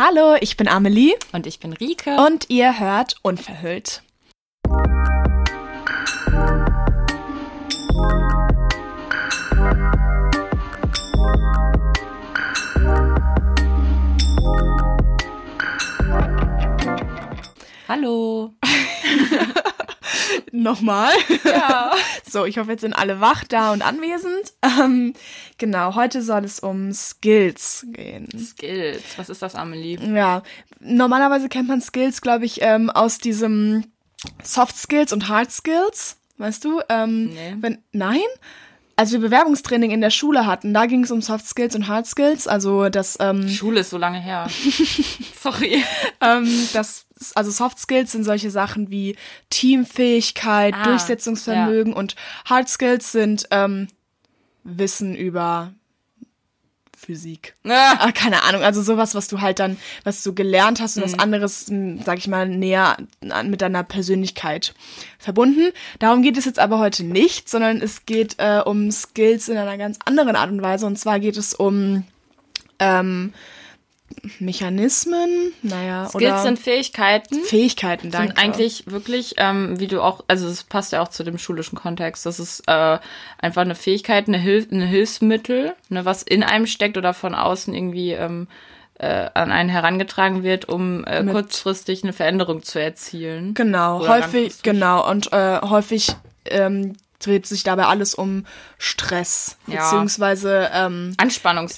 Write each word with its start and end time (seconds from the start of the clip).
Hallo, 0.00 0.36
ich 0.40 0.56
bin 0.56 0.68
Amelie 0.68 1.16
Und 1.32 1.48
ich 1.48 1.58
bin 1.58 1.72
Rike. 1.72 2.24
und 2.24 2.48
ihr 2.50 2.78
hört 2.78 3.16
Unverhüllt. 3.22 4.04
Hallo. 17.88 18.54
Nochmal. 20.52 21.12
Ja. 21.44 21.92
So, 22.30 22.44
ich 22.44 22.58
hoffe, 22.58 22.72
jetzt 22.72 22.82
sind 22.82 22.92
alle 22.92 23.22
wach 23.22 23.44
da 23.44 23.72
und 23.72 23.80
anwesend. 23.80 24.52
Ähm, 24.62 25.14
genau, 25.56 25.94
heute 25.94 26.20
soll 26.20 26.44
es 26.44 26.60
um 26.60 26.92
Skills 26.92 27.86
gehen. 27.92 28.28
Skills. 28.38 29.02
Was 29.16 29.30
ist 29.30 29.40
das, 29.40 29.54
Amelie? 29.54 29.98
Ja, 30.14 30.42
normalerweise 30.78 31.48
kennt 31.48 31.68
man 31.68 31.80
Skills, 31.80 32.20
glaube 32.20 32.44
ich, 32.44 32.60
ähm, 32.60 32.90
aus 32.90 33.16
diesem 33.16 33.86
Soft 34.42 34.76
Skills 34.76 35.14
und 35.14 35.28
Hard 35.28 35.50
Skills. 35.50 36.16
Weißt 36.36 36.64
du? 36.66 36.82
Ähm, 36.90 37.30
Nee. 37.30 37.54
Wenn, 37.60 37.78
nein? 37.92 38.20
Als 38.98 39.12
wir 39.12 39.20
Bewerbungstraining 39.20 39.92
in 39.92 40.00
der 40.00 40.10
Schule 40.10 40.44
hatten, 40.44 40.74
da 40.74 40.86
ging 40.86 41.04
es 41.04 41.12
um 41.12 41.22
Soft 41.22 41.46
Skills 41.46 41.76
und 41.76 41.86
Hard 41.86 42.04
Skills. 42.04 42.48
Also 42.48 42.88
das, 42.88 43.16
ähm, 43.20 43.48
Schule 43.48 43.78
ist 43.78 43.90
so 43.90 43.96
lange 43.96 44.18
her. 44.20 44.48
Sorry. 45.40 45.84
ähm, 46.20 46.68
das, 46.72 47.06
also 47.36 47.52
Soft 47.52 47.78
Skills 47.78 48.10
sind 48.10 48.24
solche 48.24 48.50
Sachen 48.50 48.90
wie 48.90 49.14
Teamfähigkeit, 49.50 50.74
Ah, 50.76 50.82
Durchsetzungsvermögen 50.82 51.92
und 51.92 52.16
Hard 52.44 52.68
Skills 52.68 53.12
sind 53.12 53.46
ähm, 53.52 53.86
Wissen 54.64 55.14
über 55.14 55.72
Physik. 56.98 57.54
Ah, 57.64 57.94
Ah, 58.00 58.12
keine 58.12 58.42
Ahnung, 58.42 58.62
also 58.62 58.82
sowas, 58.82 59.14
was 59.14 59.28
du 59.28 59.40
halt 59.40 59.58
dann, 59.60 59.76
was 60.04 60.22
du 60.22 60.34
gelernt 60.34 60.80
hast 60.80 60.96
und 60.96 61.02
Mhm. 61.02 61.06
was 61.12 61.18
anderes, 61.18 61.68
m, 61.68 62.00
sag 62.04 62.18
ich 62.18 62.26
mal, 62.28 62.48
näher 62.48 62.96
an, 63.28 63.50
mit 63.50 63.60
deiner 63.62 63.84
Persönlichkeit 63.84 64.74
verbunden. 65.18 65.70
Darum 66.00 66.22
geht 66.22 66.36
es 66.36 66.44
jetzt 66.44 66.58
aber 66.58 66.78
heute 66.80 67.04
nicht, 67.04 67.48
sondern 67.48 67.80
es 67.80 68.04
geht 68.04 68.34
äh, 68.38 68.60
um 68.64 68.90
Skills 68.90 69.48
in 69.48 69.56
einer 69.56 69.78
ganz 69.78 69.98
anderen 70.04 70.34
Art 70.36 70.50
und 70.50 70.60
Weise. 70.60 70.86
Und 70.86 70.98
zwar 70.98 71.20
geht 71.20 71.36
es 71.36 71.54
um 71.54 72.04
ähm, 72.80 73.32
Mechanismen, 74.38 75.52
naja, 75.62 76.08
Skills 76.08 76.24
oder 76.24 76.42
sind 76.42 76.58
Fähigkeiten. 76.58 77.40
Fähigkeiten, 77.42 78.10
danke. 78.10 78.28
sind 78.28 78.38
eigentlich 78.38 78.84
wirklich, 78.86 79.34
ähm, 79.38 79.78
wie 79.78 79.86
du 79.86 80.02
auch, 80.02 80.24
also 80.28 80.48
es 80.48 80.64
passt 80.64 80.92
ja 80.92 81.02
auch 81.02 81.08
zu 81.08 81.24
dem 81.24 81.38
schulischen 81.38 81.76
Kontext, 81.76 82.26
das 82.26 82.40
ist 82.40 82.62
äh, 82.66 82.98
einfach 83.38 83.62
eine 83.62 83.74
Fähigkeit, 83.74 84.28
eine, 84.28 84.38
Hilf 84.38 84.68
eine 84.70 84.86
Hilfsmittel, 84.86 85.74
ne, 85.88 86.04
was 86.04 86.22
in 86.22 86.42
einem 86.42 86.66
steckt 86.66 86.96
oder 86.96 87.14
von 87.14 87.34
außen 87.34 87.74
irgendwie 87.74 88.12
ähm, 88.12 88.48
äh, 88.98 89.28
an 89.34 89.52
einen 89.52 89.68
herangetragen 89.68 90.42
wird, 90.42 90.68
um 90.68 91.04
äh, 91.04 91.24
kurzfristig 91.24 92.02
eine 92.02 92.12
Veränderung 92.12 92.62
zu 92.62 92.80
erzielen. 92.80 93.54
Genau, 93.54 94.06
häufig, 94.06 94.62
genau, 94.62 95.08
und 95.08 95.32
äh, 95.32 95.60
häufig 95.62 96.08
ähm, 96.46 96.96
dreht 97.18 97.46
sich 97.46 97.62
dabei 97.64 97.86
alles 97.86 98.14
um 98.14 98.46
Stress, 98.78 99.56
Ja. 99.66 99.82
beziehungsweise 99.82 100.70
ähm. 100.72 101.14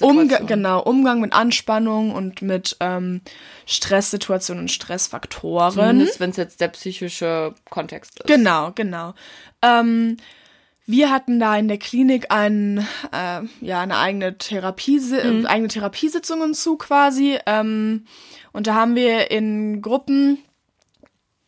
Umga 0.01 0.39
genau, 0.39 0.81
Umgang 0.81 1.19
mit 1.21 1.33
Anspannung 1.33 2.11
und 2.13 2.41
mit 2.41 2.77
ähm, 2.79 3.21
Stresssituationen 3.65 4.63
und 4.63 4.69
Stressfaktoren. 4.71 5.73
Zumindest 5.73 6.19
wenn 6.19 6.29
es 6.29 6.37
jetzt 6.37 6.61
der 6.61 6.67
psychische 6.69 7.55
Kontext 7.69 8.19
ist. 8.19 8.27
Genau, 8.27 8.71
genau. 8.75 9.13
Ähm, 9.61 10.17
wir 10.85 11.09
hatten 11.09 11.39
da 11.39 11.55
in 11.57 11.67
der 11.67 11.77
Klinik 11.77 12.27
ein, 12.31 12.85
äh, 13.11 13.41
ja, 13.61 13.81
eine 13.81 13.97
eigene 13.97 14.37
Therapie, 14.37 14.99
Mhm. 14.99 15.45
eigene 15.45 15.67
Therapiesitzungen 15.69 16.53
zu 16.53 16.75
quasi. 16.77 17.37
Ähm, 17.45 18.05
und 18.51 18.67
da 18.67 18.75
haben 18.75 18.95
wir 18.95 19.31
in 19.31 19.81
Gruppen 19.81 20.39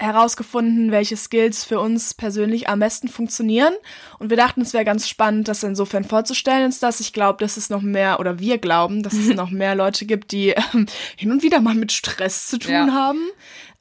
herausgefunden, 0.03 0.91
welche 0.91 1.17
Skills 1.17 1.63
für 1.63 1.79
uns 1.79 2.13
persönlich 2.13 2.67
am 2.69 2.79
besten 2.79 3.07
funktionieren. 3.07 3.73
Und 4.19 4.29
wir 4.29 4.37
dachten, 4.37 4.61
es 4.61 4.73
wäre 4.73 4.85
ganz 4.85 5.07
spannend, 5.07 5.47
das 5.47 5.63
insofern 5.63 6.03
vorzustellen, 6.03 6.69
ist 6.69 6.83
das. 6.83 6.99
Ich 6.99 7.13
glaube, 7.13 7.39
dass 7.39 7.57
es 7.57 7.69
noch 7.69 7.81
mehr, 7.81 8.19
oder 8.19 8.39
wir 8.39 8.57
glauben, 8.57 9.03
dass 9.03 9.13
es 9.13 9.33
noch 9.33 9.49
mehr 9.49 9.75
Leute 9.75 10.05
gibt, 10.05 10.31
die 10.31 10.49
ähm, 10.73 10.85
hin 11.15 11.31
und 11.31 11.43
wieder 11.43 11.61
mal 11.61 11.75
mit 11.75 11.91
Stress 11.91 12.47
zu 12.47 12.59
tun 12.59 12.71
Ja. 12.73 12.87
haben. 12.93 13.21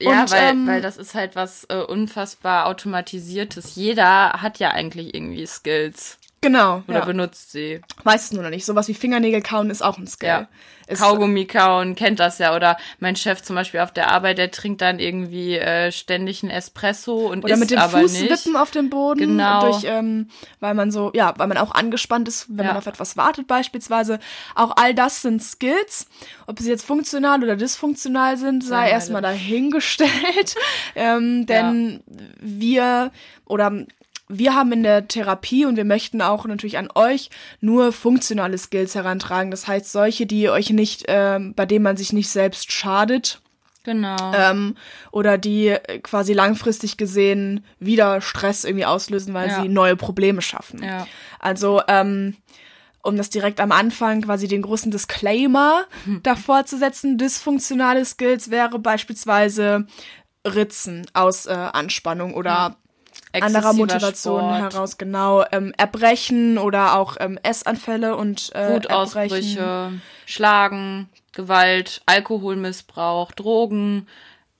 Ja, 0.01 0.23
und, 0.23 0.31
weil, 0.33 0.51
ähm, 0.51 0.67
weil 0.67 0.81
das 0.81 0.97
ist 0.97 1.15
halt 1.15 1.37
was 1.37 1.65
äh, 1.69 1.77
unfassbar 1.77 2.67
automatisiertes. 2.67 3.77
Jeder 3.77 4.33
hat 4.43 4.59
ja 4.59 4.71
eigentlich 4.71 5.15
irgendwie 5.15 5.47
Skills 5.47 6.19
Genau. 6.43 6.83
oder 6.89 6.99
ja. 6.99 7.05
benutzt 7.05 7.53
sie. 7.53 7.81
Weiß 8.03 8.25
es 8.25 8.33
nur 8.33 8.43
noch 8.43 8.51
nicht. 8.51 8.67
Sowas 8.67 8.89
wie 8.89 8.95
Fingernägel 8.95 9.43
kauen 9.43 9.71
ist 9.71 9.83
auch 9.83 9.97
ein 9.97 10.07
Skill. 10.09 10.29
Ja. 10.29 10.49
Ist, 10.89 11.01
Kaugummi 11.01 11.47
kauen, 11.47 11.95
kennt 11.95 12.19
das 12.19 12.39
ja. 12.39 12.55
Oder 12.57 12.77
mein 12.99 13.15
Chef 13.15 13.41
zum 13.43 13.55
Beispiel 13.55 13.81
auf 13.81 13.93
der 13.93 14.11
Arbeit, 14.11 14.39
der 14.39 14.51
trinkt 14.51 14.81
dann 14.81 14.99
irgendwie 14.99 15.57
äh, 15.57 15.93
ständig 15.93 16.43
einen 16.43 16.51
Espresso 16.51 17.29
und 17.29 17.45
Oder 17.45 17.55
isst 17.55 17.61
mit 17.61 17.71
dem 17.71 17.79
aber 17.79 18.01
Fuß 18.01 18.21
nicht. 18.21 18.57
auf 18.57 18.73
dem 18.73 18.91
Boden. 18.91 19.21
Genau. 19.21 19.71
Durch, 19.71 19.85
ähm, 19.85 20.29
weil 20.59 20.75
man 20.75 20.91
so, 20.91 21.13
ja, 21.15 21.33
weil 21.39 21.47
man 21.47 21.59
auch 21.59 21.73
angespannt 21.73 22.27
ist, 22.27 22.47
wenn 22.49 22.65
Ja. 22.67 22.73
man 22.73 22.77
auf 22.79 22.87
etwas 22.89 23.17
wartet 23.17 23.47
beispielsweise. 23.47 24.19
Auch 24.57 24.77
all 24.77 24.95
das 24.95 25.23
sind 25.23 25.43
Skills. 25.43 26.09
Ob 26.49 26.59
sie 26.59 26.69
jetzt 26.69 26.85
funktional 26.85 27.43
oder 27.43 27.55
dysfunktional 27.55 28.37
sind, 28.37 28.65
sei 28.65 28.91
erstmal 28.91 29.23
dahingestellt. 29.23 30.57
ähm, 30.97 31.47
denn 31.47 32.03
wir 32.41 33.13
oder 33.47 33.73
wir 34.33 34.55
haben 34.55 34.73
in 34.73 34.83
der 34.83 35.07
Therapie 35.09 35.67
und 35.67 35.77
wir 35.77 35.85
möchten 35.85 36.23
auch 36.23 36.47
natürlich 36.47 36.79
an 36.79 36.89
euch 36.95 37.31
nur 37.61 37.93
funktionale 37.93 38.57
Skills 38.59 38.95
herantragen. 38.95 39.51
Das 39.51 39.67
heißt, 39.69 39.91
solche, 39.93 40.27
die 40.27 40.49
euch 40.49 40.71
nicht, 40.71 41.05
ähm, 41.09 41.55
bei 41.55 41.67
denen 41.67 41.83
man 41.85 41.97
sich 41.97 42.13
nicht 42.13 42.29
selbst 42.31 42.73
schadet 42.73 43.41
Genau. 43.85 44.33
ähm, 44.35 44.77
oder 45.11 45.39
die 45.39 45.69
äh, 45.69 45.99
quasi 45.99 46.33
langfristig 46.35 46.97
gesehen 46.97 47.65
wieder 47.81 48.21
Stress 48.21 48.65
irgendwie 48.65 48.87
auslösen, 48.87 49.35
weil 49.35 49.49
Ja. 49.49 49.61
sie 49.63 49.69
neue 49.69 49.97
Probleme 49.97 50.41
schaffen. 50.41 50.83
Ja. 50.85 51.07
Also, 51.41 51.83
ähm, 51.89 52.37
um 53.03 53.17
das 53.17 53.31
direkt 53.31 53.59
am 53.61 53.73
Anfang 53.73 54.23
quasi 54.23 54.47
den 54.47 54.63
großen 54.63 54.93
Disclaimer 54.93 55.85
davor 56.23 56.65
zu 56.65 56.79
setzen, 56.79 57.19
dysfunktionale 57.19 58.05
Skills 58.05 58.51
wäre 58.51 58.79
beispielsweise 58.79 59.87
Ritzen 60.47 61.07
aus 61.13 61.47
äh, 61.47 61.51
Anspannung 61.53 62.35
oder 62.35 62.77
anderer 63.41 63.73
Motivation 63.73 64.41
Sport, 64.41 64.75
heraus, 64.75 64.99
genau, 64.99 65.45
ähm, 65.53 65.73
Erbrechen 65.77 66.59
oder 66.59 66.99
auch 66.99 67.17
ähm, 67.21 67.39
Essanfälle 67.43 68.17
und 68.17 68.51
äh, 68.55 68.59
Erbrechen. 68.59 68.83
Wutausbrüche, 68.85 69.93
Schlagen, 70.27 71.09
Gewalt, 71.33 72.03
Alkoholmissbrauch, 72.07 73.33
Drogen, 73.33 74.07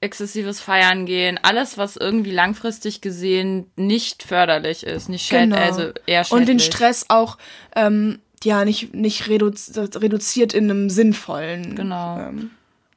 exzessives 0.01 0.61
Feiern 0.61 1.07
gehen, 1.07 1.39
alles, 1.43 1.79
was 1.79 1.97
irgendwie 1.97 2.33
langfristig 2.33 3.01
gesehen 3.03 3.71
nicht 3.77 4.23
förderlich 4.23 4.85
ist, 4.85 5.09
nicht 5.09 5.27
schäd 5.27 5.51
Genau. 5.51 5.57
also 5.57 5.91
eher 6.07 6.25
schädlich. 6.25 6.33
Und 6.33 6.49
den 6.49 6.59
Stress 6.59 7.07
auch 7.09 7.39
ähm, 7.77 8.19
ja 8.43 8.65
nicht 8.65 8.95
nicht 8.95 9.29
redu 9.29 9.53
reduziert 9.77 10.55
in 10.55 10.71
einem 10.71 10.91
sinnvollen 10.91 11.77
Genau. 11.77 12.19
ähm, 12.19 12.51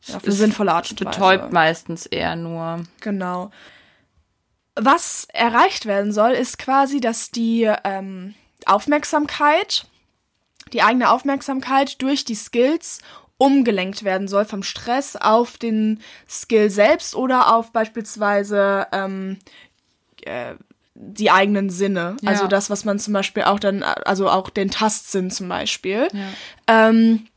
ja, 0.05 0.15
auf 0.15 0.23
eine 0.23 0.31
sinnvolle 0.33 0.71
Art 0.73 0.89
und 0.89 0.99
betäubt 0.99 1.43
Weise. 1.43 1.53
meistens 1.53 2.05
eher 2.07 2.35
nur. 2.35 2.83
Genau. 3.01 3.51
Was 4.75 5.27
erreicht 5.33 5.85
werden 5.85 6.11
soll, 6.11 6.31
ist 6.31 6.57
quasi, 6.57 6.99
dass 6.99 7.31
die 7.31 7.71
ähm, 7.83 8.35
Aufmerksamkeit, 8.65 9.87
die 10.73 10.81
eigene 10.81 11.09
Aufmerksamkeit 11.09 12.01
durch 12.01 12.25
die 12.25 12.35
Skills 12.35 12.99
umgelenkt 13.37 14.03
werden 14.03 14.27
soll 14.27 14.45
vom 14.45 14.63
Stress 14.63 15.15
auf 15.15 15.57
den 15.57 15.99
Skill 16.29 16.69
selbst 16.69 17.15
oder 17.15 17.53
auf 17.53 17.71
beispielsweise 17.71 18.87
ähm, 18.91 19.39
äh, 20.23 20.55
die 20.93 21.29
eigenen 21.29 21.69
Sinne. 21.69 22.15
Ja. 22.21 22.31
Also 22.31 22.47
das, 22.47 22.69
was 22.69 22.85
man 22.85 22.99
zum 22.99 23.13
Beispiel 23.13 23.43
auch 23.43 23.59
dann, 23.59 23.83
also 23.83 24.29
auch 24.29 24.49
den 24.49 24.71
Tastsinn 24.71 25.29
zum 25.29 25.49
Beispiel. 25.49 26.07
Ja. 26.13 26.89
Ähm, 26.89 27.27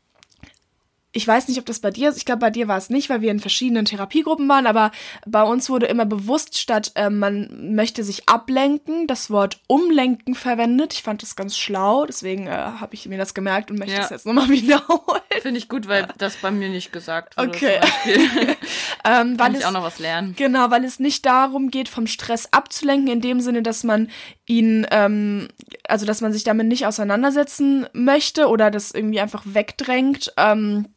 ich 1.13 1.27
weiß 1.27 1.49
nicht, 1.49 1.59
ob 1.59 1.65
das 1.65 1.81
bei 1.81 1.91
dir 1.91 2.11
ist. 2.11 2.19
Ich 2.19 2.27
glaube, 2.27 2.41
bei 2.41 2.51
dir 2.51 2.69
war 2.69 2.77
es 2.77 2.91
nicht, 2.91 3.09
weil 3.09 3.23
wir 3.23 3.31
in 3.31 3.41
verschiedenen 3.41 3.87
Therapiegruppen 3.87 4.47
waren, 4.49 4.67
aber 4.67 4.91
bei 5.27 5.43
uns 5.43 5.71
wurde 5.71 5.87
immer 5.87 6.05
bewusst 6.05 6.59
statt, 6.59 6.93
ähm, 6.97 7.19
man 7.19 7.75
möchte 7.75 8.05
sich 8.05 8.29
ablenken, 8.29 9.07
das 9.07 9.31
Wort 9.31 9.61
umlenken 9.69 10.35
verwendet. 10.35 10.93
Ich 10.93 11.03
fand 11.03 11.23
das 11.23 11.35
ganz 11.35 11.57
schlau, 11.57 12.05
deswegen 12.05 12.47
äh, 12.47 12.51
habe 12.51 12.95
ich 12.95 13.07
mir 13.07 13.17
das 13.17 13.33
gemerkt 13.33 13.71
und 13.71 13.79
möchte 13.79 13.95
Ja. 13.95 14.01
das 14.03 14.11
jetzt 14.11 14.27
nochmal 14.27 14.49
wiederholen. 14.51 15.23
Finde 15.41 15.59
ich 15.59 15.69
gut, 15.69 15.89
weil 15.89 16.09
das 16.19 16.37
bei 16.37 16.51
mir 16.51 16.69
nicht 16.69 16.93
gesagt 16.93 17.37
wurde. 17.39 17.49
Okay. 17.49 17.81
Ähm, 19.05 19.37
Kann 19.37 19.55
es, 19.55 19.61
ich 19.61 19.67
auch 19.67 19.71
noch 19.73 19.85
was 19.85 19.99
lernen. 20.01 20.35
Genau, 20.37 20.71
weil 20.71 20.85
es 20.85 20.99
nicht 20.99 21.25
darum 21.25 21.71
geht, 21.71 21.89
vom 21.89 22.07
Stress 22.07 22.49
abzulenken, 22.53 23.09
in 23.09 23.21
dem 23.21 23.41
Sinne, 23.41 23.63
dass 23.63 23.85
man 23.85 24.11
ihn, 24.47 24.87
ähm, 24.91 25.49
also 25.87 26.05
dass 26.05 26.21
man 26.21 26.33
sich 26.33 26.45
damit 26.45 26.67
nicht 26.67 26.85
auseinandersetzen 26.87 27.87
möchte 27.93 28.49
oder 28.49 28.71
das 28.71 28.91
irgendwie 28.91 29.21
einfach 29.21 29.43
wegdrängt. 29.47 30.33
Ähm, 30.37 30.89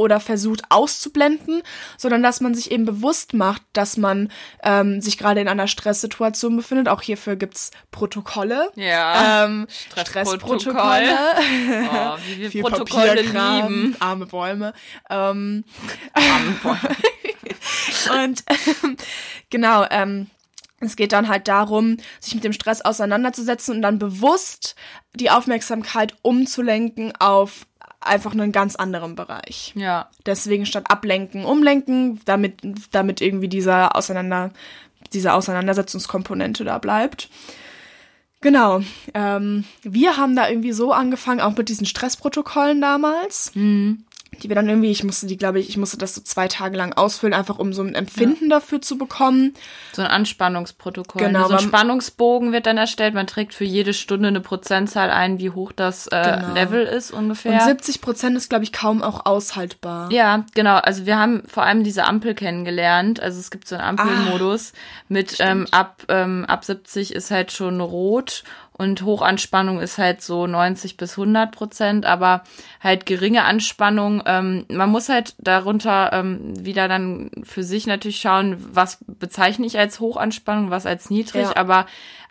oder 0.00 0.18
versucht 0.18 0.62
auszublenden, 0.70 1.62
sondern 1.98 2.22
dass 2.22 2.40
man 2.40 2.54
sich 2.54 2.70
eben 2.70 2.86
bewusst 2.86 3.34
macht, 3.34 3.62
dass 3.74 3.98
man 3.98 4.32
ähm, 4.62 5.00
sich 5.02 5.18
gerade 5.18 5.40
in 5.40 5.48
einer 5.48 5.68
Stresssituation 5.68 6.56
befindet. 6.56 6.88
Auch 6.88 7.02
hierfür 7.02 7.36
gibt's 7.36 7.70
Protokolle. 7.90 8.70
Ja. 8.76 9.44
Ähm, 9.44 9.66
Stressprotokoll. 9.90 10.60
Stressprotokolle. 10.60 11.18
Oh, 11.90 12.16
wie 12.26 12.40
wir 12.40 12.50
Viel 12.50 12.62
Protokolle 12.62 13.14
Papierkram, 13.16 13.72
lieben. 13.72 13.96
Arme 14.00 14.26
Bäume. 14.26 14.72
Ähm, 15.08 15.64
Boah. 16.62 16.78
und 18.24 18.42
ähm, 18.48 18.96
genau, 19.50 19.84
ähm, 19.90 20.28
es 20.80 20.96
geht 20.96 21.12
dann 21.12 21.28
halt 21.28 21.48
darum, 21.48 21.98
sich 22.20 22.34
mit 22.34 22.44
dem 22.44 22.52
Stress 22.52 22.80
auseinanderzusetzen 22.80 23.76
und 23.76 23.82
dann 23.82 23.98
bewusst 23.98 24.74
die 25.14 25.30
Aufmerksamkeit 25.30 26.14
umzulenken 26.22 27.12
auf 27.18 27.66
einfach 28.00 28.32
einen 28.32 28.52
ganz 28.52 28.76
anderen 28.76 29.14
Bereich. 29.14 29.72
Ja. 29.76 30.08
Deswegen 30.26 30.66
statt 30.66 30.84
ablenken, 30.88 31.44
umlenken, 31.44 32.20
damit, 32.24 32.60
damit 32.90 33.20
irgendwie 33.20 33.48
dieser 33.48 33.96
Auseinander, 33.96 34.50
diese 35.12 35.32
Auseinandersetzungskomponente 35.34 36.64
da 36.64 36.78
bleibt. 36.78 37.28
Genau. 38.40 38.80
Ähm, 39.12 39.64
wir 39.82 40.16
haben 40.16 40.34
da 40.34 40.48
irgendwie 40.48 40.72
so 40.72 40.92
angefangen, 40.92 41.40
auch 41.40 41.56
mit 41.56 41.68
diesen 41.68 41.84
Stressprotokollen 41.84 42.80
damals. 42.80 43.52
Die 44.42 44.48
wir 44.48 44.54
dann 44.56 44.68
irgendwie, 44.68 44.90
ich 44.90 45.04
musste 45.04 45.26
die, 45.26 45.36
glaube 45.36 45.60
ich, 45.60 45.68
ich 45.68 45.76
musste 45.76 45.98
das 45.98 46.14
so 46.14 46.20
zwei 46.22 46.48
Tage 46.48 46.76
lang 46.76 46.92
ausfüllen, 46.92 47.34
einfach 47.34 47.58
um 47.58 47.72
so 47.72 47.82
ein 47.82 47.94
Empfinden 47.94 48.48
dafür 48.48 48.80
zu 48.80 48.96
bekommen. 48.96 49.54
So 49.92 50.02
ein 50.02 50.08
Anspannungsprotokoll. 50.08 51.20
Genau, 51.20 51.40
ne? 51.40 51.48
So 51.48 51.54
ein 51.54 51.60
Spannungsbogen 51.60 52.52
wird 52.52 52.66
dann 52.66 52.78
erstellt. 52.78 53.14
Man 53.14 53.26
trägt 53.26 53.54
für 53.54 53.64
jede 53.64 53.92
Stunde 53.92 54.28
eine 54.28 54.40
Prozentzahl 54.40 55.10
ein, 55.10 55.38
wie 55.38 55.50
hoch 55.50 55.72
das 55.72 56.06
äh, 56.06 56.22
Genau. 56.22 56.54
Level 56.54 56.84
ist 56.84 57.10
ungefähr. 57.10 57.52
Und 57.52 57.62
70 57.62 58.00
Prozent 58.00 58.36
ist, 58.36 58.48
glaube 58.48 58.64
ich, 58.64 58.72
kaum 58.72 59.02
auch 59.02 59.26
aushaltbar. 59.26 60.10
Ja, 60.12 60.44
genau. 60.54 60.76
Also 60.76 61.06
wir 61.06 61.18
haben 61.18 61.42
vor 61.46 61.64
allem 61.64 61.84
diese 61.84 62.04
Ampel 62.04 62.34
kennengelernt. 62.34 63.20
Also 63.20 63.38
es 63.40 63.50
gibt 63.50 63.68
so 63.68 63.76
einen 63.76 63.98
Ampelmodus 63.98 64.72
mit 65.08 65.36
ähm, 65.40 65.66
ab 65.70 66.04
ähm, 66.08 66.44
ab 66.46 66.64
70 66.64 67.14
ist 67.14 67.30
halt 67.30 67.52
schon 67.52 67.80
rot 67.80 68.44
und 68.80 69.02
Hochanspannung 69.02 69.78
ist 69.80 69.98
halt 69.98 70.22
so 70.22 70.46
90 70.46 70.96
bis 70.96 71.12
100 71.18 71.52
Prozent, 71.52 72.06
aber 72.06 72.42
halt 72.82 73.04
geringe 73.06 73.44
Anspannung. 73.44 74.22
Ähm, 74.26 74.64
man 74.70 74.88
muss 74.90 75.08
halt 75.08 75.34
darunter 75.38 76.10
ähm, 76.14 76.64
wieder 76.64 76.88
dann 76.88 77.30
für 77.44 77.62
sich 77.62 77.86
natürlich 77.86 78.20
schauen, 78.20 78.56
was 78.72 78.98
bezeichne 79.06 79.66
ich 79.66 79.78
als 79.78 80.00
Hochanspannung, 80.00 80.70
was 80.70 80.86
als 80.86 81.10
niedrig, 81.10 81.44
Ja. 81.48 81.56
aber 81.56 81.86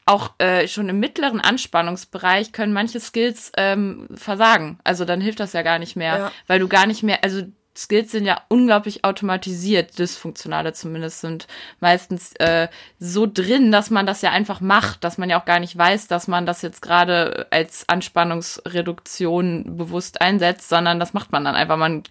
auch 0.05 0.31
äh, 0.39 0.67
schon 0.67 0.89
im 0.89 0.99
mittleren 0.99 1.39
Anspannungsbereich 1.39 2.51
können 2.51 2.73
manche 2.73 2.99
Skills 2.99 3.51
ähm, 3.57 4.07
versagen. 4.15 4.79
Also 4.83 5.05
dann 5.05 5.21
hilft 5.21 5.39
das 5.39 5.53
ja 5.53 5.61
gar 5.61 5.77
nicht 5.77 5.95
mehr, 5.95 6.17
Ja. 6.17 6.31
weil 6.47 6.59
du 6.59 6.67
gar 6.67 6.87
nicht 6.87 7.03
mehr, 7.03 7.23
also 7.23 7.43
Skills 7.79 8.11
sind 8.11 8.25
ja 8.25 8.41
unglaublich 8.49 9.05
automatisiert, 9.05 9.97
dysfunktionale 9.97 10.73
zumindest, 10.73 11.21
sind 11.21 11.47
meistens 11.79 12.33
äh, 12.35 12.67
so 12.99 13.25
drin, 13.31 13.71
dass 13.71 13.89
man 13.89 14.05
das 14.05 14.21
ja 14.21 14.31
einfach 14.31 14.59
macht, 14.61 15.03
dass 15.03 15.17
man 15.17 15.29
ja 15.29 15.39
auch 15.39 15.45
gar 15.45 15.59
nicht 15.59 15.77
weiß, 15.77 16.07
dass 16.07 16.27
man 16.27 16.45
das 16.45 16.61
jetzt 16.61 16.81
gerade 16.81 17.47
als 17.51 17.87
Anspannungsreduktion 17.87 19.77
bewusst 19.77 20.21
einsetzt, 20.21 20.69
sondern 20.69 20.99
das 20.99 21.13
macht 21.13 21.31
man 21.31 21.45
dann 21.45 21.55
einfach. 21.55 21.77
Man 21.77 22.03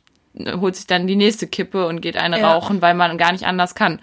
holt 0.61 0.77
sich 0.77 0.87
dann 0.87 1.07
die 1.07 1.17
nächste 1.17 1.47
Kippe 1.47 1.87
und 1.87 2.01
geht 2.01 2.17
eine 2.17 2.39
Ja. 2.41 2.53
rauchen, 2.53 2.81
weil 2.83 2.95
man 2.95 3.19
gar 3.19 3.33
nicht 3.33 3.47
anders 3.47 3.75
kann. 3.75 4.01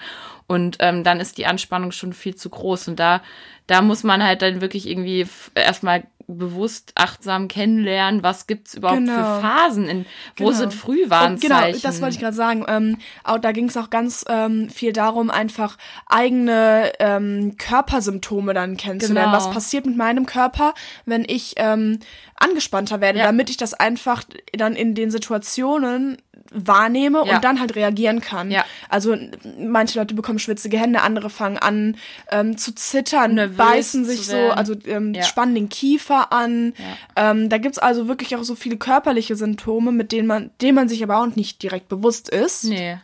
Und 0.47 0.77
ähm, 0.79 1.03
dann 1.03 1.19
ist 1.19 1.38
die 1.38 1.47
Anspannung 1.47 1.91
schon 1.91 2.13
viel 2.13 2.35
zu 2.35 2.50
groß. 2.50 2.89
Und 2.89 3.00
da, 3.00 3.21
da 3.67 3.81
muss 3.81 4.03
man 4.03 4.23
halt 4.23 4.41
dann 4.41 4.62
wirklich 4.62 4.88
irgendwie 4.88 5.25
erstmal 5.56 6.03
bewusst 6.27 6.92
achtsam 6.95 7.48
kennenlernen, 7.48 8.24
was 8.24 8.48
gibt's 8.48 8.74
überhaupt 8.74 9.00
Genau. 9.00 9.13
für 9.16 9.42
Phasen, 9.42 9.88
in, 9.88 10.06
wo 10.38 10.45
Genau. 10.45 10.57
sind 10.57 10.66
Und 10.68 10.74
Frühwarnzeichen. 10.74 11.39
genau, 11.72 11.77
das 11.83 12.01
wollte 12.01 12.16
ich 12.16 12.19
gerade 12.22 12.36
sagen. 12.36 12.66
Ähm, 12.68 12.98
auch, 13.24 13.38
da 13.38 13.51
ging 13.51 13.68
es 13.68 13.77
auch 13.77 13.89
ganz 13.89 14.25
ähm, 14.27 14.69
viel 14.69 14.94
darum, 14.94 15.30
einfach 15.30 15.77
eigene 16.07 16.92
ähm, 17.00 17.56
Körpersymptome 17.57 18.54
dann 18.54 18.77
kennenzulernen. 18.77 19.31
Genau. 19.31 19.45
Was 19.45 19.51
passiert 19.54 19.86
mit 19.86 19.98
meinem 19.98 20.25
Körper, 20.25 20.74
wenn 21.06 21.24
ich 21.27 21.54
ähm, 21.57 22.00
angespannter 22.38 23.01
werde, 23.01 23.19
Ja. 23.19 23.25
damit 23.25 23.50
ich 23.50 23.57
das 23.57 23.74
einfach 23.74 24.24
dann 24.54 24.75
in 24.75 24.95
den 24.95 25.12
Situationen 25.12 26.18
wahrnehme 26.51 27.24
Ja. 27.25 27.36
und 27.36 27.44
dann 27.44 27.59
halt 27.59 27.75
reagieren 27.75 28.21
kann. 28.21 28.51
Ja. 28.51 28.63
Also 28.88 29.15
manche 29.59 30.00
Leute 30.00 30.13
bekommen 30.13 30.39
schwitzige 30.39 30.77
Hände, 30.80 31.01
andere 31.01 31.30
fangen 31.30 31.57
an 31.57 31.97
ähm, 32.30 32.57
zu 32.57 32.74
zittern, 32.74 33.33
Nervös 33.36 33.57
beißen 33.57 34.06
sich 34.06 34.25
so, 34.27 34.38
also 34.51 34.74
ähm, 34.86 35.13
Ja. 35.13 35.24
spannen 35.24 35.56
den 35.56 35.69
Kiefer 35.69 36.31
an. 36.31 36.74
Ähm, 37.15 37.50
da 37.50 37.57
gibt's 37.57 37.80
also 37.80 38.07
wirklich 38.07 38.36
auch 38.36 38.44
so 38.44 38.56
viele 38.56 38.77
körperliche 38.77 39.36
Symptome, 39.36 39.92
mit 39.92 40.12
denen 40.12 40.27
man, 40.27 40.51
denen 40.62 40.75
man 40.75 40.88
sich 40.89 41.01
aber 41.03 41.18
auch 41.18 41.36
nicht 41.36 41.62
direkt 41.63 41.89
bewusst 41.89 42.30
ist. 42.30 42.65
nee. 42.65 42.98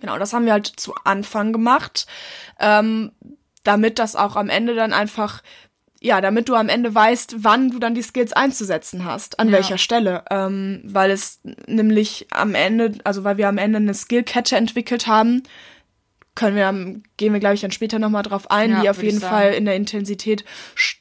Genau, 0.00 0.18
das 0.18 0.34
haben 0.34 0.44
wir 0.44 0.52
halt 0.52 0.66
zu 0.66 0.94
Anfang 1.04 1.54
gemacht, 1.54 2.06
ähm, 2.60 3.12
damit 3.64 3.98
das 3.98 4.14
auch 4.14 4.36
am 4.36 4.50
Ende 4.50 4.74
dann 4.74 4.92
einfach, 4.92 5.42
ja, 6.06 6.20
damit 6.20 6.48
du 6.48 6.54
am 6.54 6.68
Ende 6.68 6.94
weißt, 6.94 7.36
wann 7.38 7.70
du 7.70 7.78
dann 7.80 7.94
die 7.94 8.02
Skills 8.02 8.32
einzusetzen 8.32 9.04
hast, 9.04 9.40
an 9.40 9.48
Ja. 9.48 9.54
welcher 9.54 9.76
Stelle, 9.76 10.22
ähm, 10.30 10.80
weil 10.84 11.10
es 11.10 11.40
nämlich 11.66 12.26
am 12.30 12.54
Ende, 12.54 12.92
also 13.04 13.24
weil 13.24 13.36
wir 13.38 13.48
am 13.48 13.58
Ende 13.58 13.78
eine 13.78 13.92
Skillkette 13.92 14.56
entwickelt 14.56 15.06
haben, 15.08 15.42
können 16.36 16.54
wir, 16.54 17.00
gehen 17.16 17.32
wir 17.32 17.40
glaube 17.40 17.56
ich 17.56 17.62
dann 17.62 17.72
später 17.72 17.98
nochmal 17.98 18.22
drauf 18.22 18.50
ein, 18.50 18.70
Ja, 18.70 18.82
die 18.82 18.90
auf 18.90 19.02
jeden. 19.02 19.20
Fall 19.20 19.54
in 19.54 19.64
der 19.64 19.74
Intensität 19.74 20.44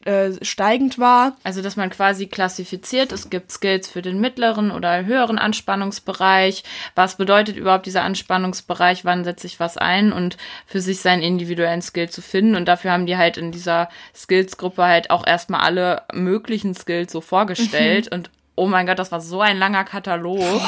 äh, 0.05 0.31
steigend 0.41 0.97
war. 0.97 1.35
Also, 1.43 1.61
dass 1.61 1.75
man 1.75 1.89
quasi 1.89 2.25
klassifiziert, 2.25 3.11
es 3.11 3.29
gibt 3.29 3.51
Skills 3.51 3.87
für 3.87 4.01
den 4.01 4.19
mittleren 4.19 4.71
oder 4.71 5.05
höheren 5.05 5.37
Anspannungsbereich. 5.37 6.63
Was 6.95 7.17
bedeutet 7.17 7.57
überhaupt 7.57 7.85
dieser 7.85 8.03
Anspannungsbereich? 8.03 9.05
Wann 9.05 9.23
setze 9.23 9.45
ich 9.45 9.59
was 9.59 9.77
ein? 9.77 10.13
Und 10.13 10.37
für 10.65 10.81
sich 10.81 11.01
seinen 11.01 11.21
individuellen 11.21 11.81
Skill 11.81 12.09
zu 12.09 12.21
finden. 12.21 12.55
Und 12.55 12.65
dafür 12.65 12.91
haben 12.91 13.05
die 13.05 13.17
halt 13.17 13.37
in 13.37 13.51
dieser 13.51 13.89
Skills-Gruppe 14.15 14.83
halt 14.83 15.11
auch 15.11 15.27
erstmal 15.27 15.61
alle 15.61 16.03
möglichen 16.13 16.73
Skills 16.73 17.11
so 17.11 17.21
vorgestellt. 17.21 18.11
Und 18.11 18.31
oh 18.55 18.67
mein 18.67 18.87
Gott, 18.87 18.99
das 18.99 19.11
war 19.11 19.21
so 19.21 19.41
ein 19.41 19.57
langer 19.57 19.83
Katalog. 19.83 20.61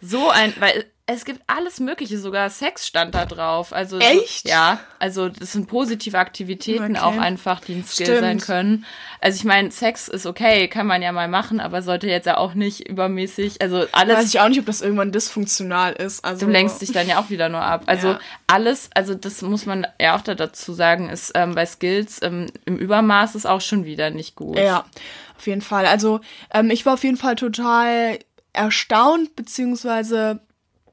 So 0.00 0.30
ein, 0.30 0.52
weil 0.58 0.84
es 1.06 1.24
gibt 1.24 1.40
alles 1.48 1.80
Mögliche, 1.80 2.16
sogar 2.16 2.48
Sex 2.48 2.86
stand 2.86 3.14
da 3.16 3.26
drauf. 3.26 3.72
Also 3.72 3.98
Echt? 3.98 4.48
Ja, 4.48 4.78
also 5.00 5.28
das 5.28 5.52
sind 5.52 5.66
positive 5.66 6.16
Aktivitäten 6.16 6.96
Okay. 6.96 7.00
auch 7.00 7.18
einfach, 7.18 7.60
die 7.60 7.74
ein 7.74 7.84
Skill 7.84 8.06
Stimmt. 8.06 8.20
sein 8.20 8.40
können. 8.40 8.86
Also 9.20 9.36
ich 9.36 9.44
meine, 9.44 9.72
Sex 9.72 10.06
ist 10.06 10.26
okay, 10.26 10.68
kann 10.68 10.86
man 10.86 11.02
ja 11.02 11.10
mal 11.10 11.26
machen, 11.26 11.58
aber 11.58 11.82
sollte 11.82 12.06
jetzt 12.06 12.26
ja 12.26 12.36
auch 12.36 12.54
nicht 12.54 12.88
übermäßig, 12.88 13.60
also 13.60 13.84
alles 13.90 14.16
Weiß 14.16 14.28
ich 14.28 14.40
auch 14.40 14.48
nicht, 14.48 14.60
ob 14.60 14.66
das 14.66 14.80
irgendwann 14.80 15.10
dysfunktional 15.10 15.92
ist. 15.94 16.24
Also, 16.24 16.46
Du 16.46 16.52
lenkst 16.52 16.80
dich 16.80 16.92
dann 16.92 17.08
ja 17.08 17.18
auch 17.20 17.30
wieder 17.30 17.48
nur 17.48 17.62
ab. 17.62 17.82
Also 17.86 18.08
Ja. 18.10 18.20
alles, 18.46 18.88
also 18.94 19.16
das 19.16 19.42
muss 19.42 19.66
man 19.66 19.86
ja 20.00 20.16
auch 20.16 20.20
da 20.22 20.36
dazu 20.36 20.72
sagen, 20.72 21.08
ist 21.10 21.32
ähm, 21.34 21.56
bei 21.56 21.66
Skills 21.66 22.22
ähm, 22.22 22.46
im 22.64 22.78
Übermaß 22.78 23.34
ist 23.34 23.46
auch 23.46 23.60
schon 23.60 23.84
wieder 23.84 24.10
nicht 24.10 24.36
gut. 24.36 24.56
Ja, 24.58 24.84
auf 25.36 25.46
jeden 25.48 25.62
Fall. 25.62 25.86
Also 25.86 26.20
ähm, 26.54 26.70
ich 26.70 26.86
war 26.86 26.94
auf 26.94 27.02
jeden 27.02 27.16
Fall 27.16 27.34
total 27.34 28.20
erstaunt, 28.52 29.34
beziehungsweise 29.34 30.40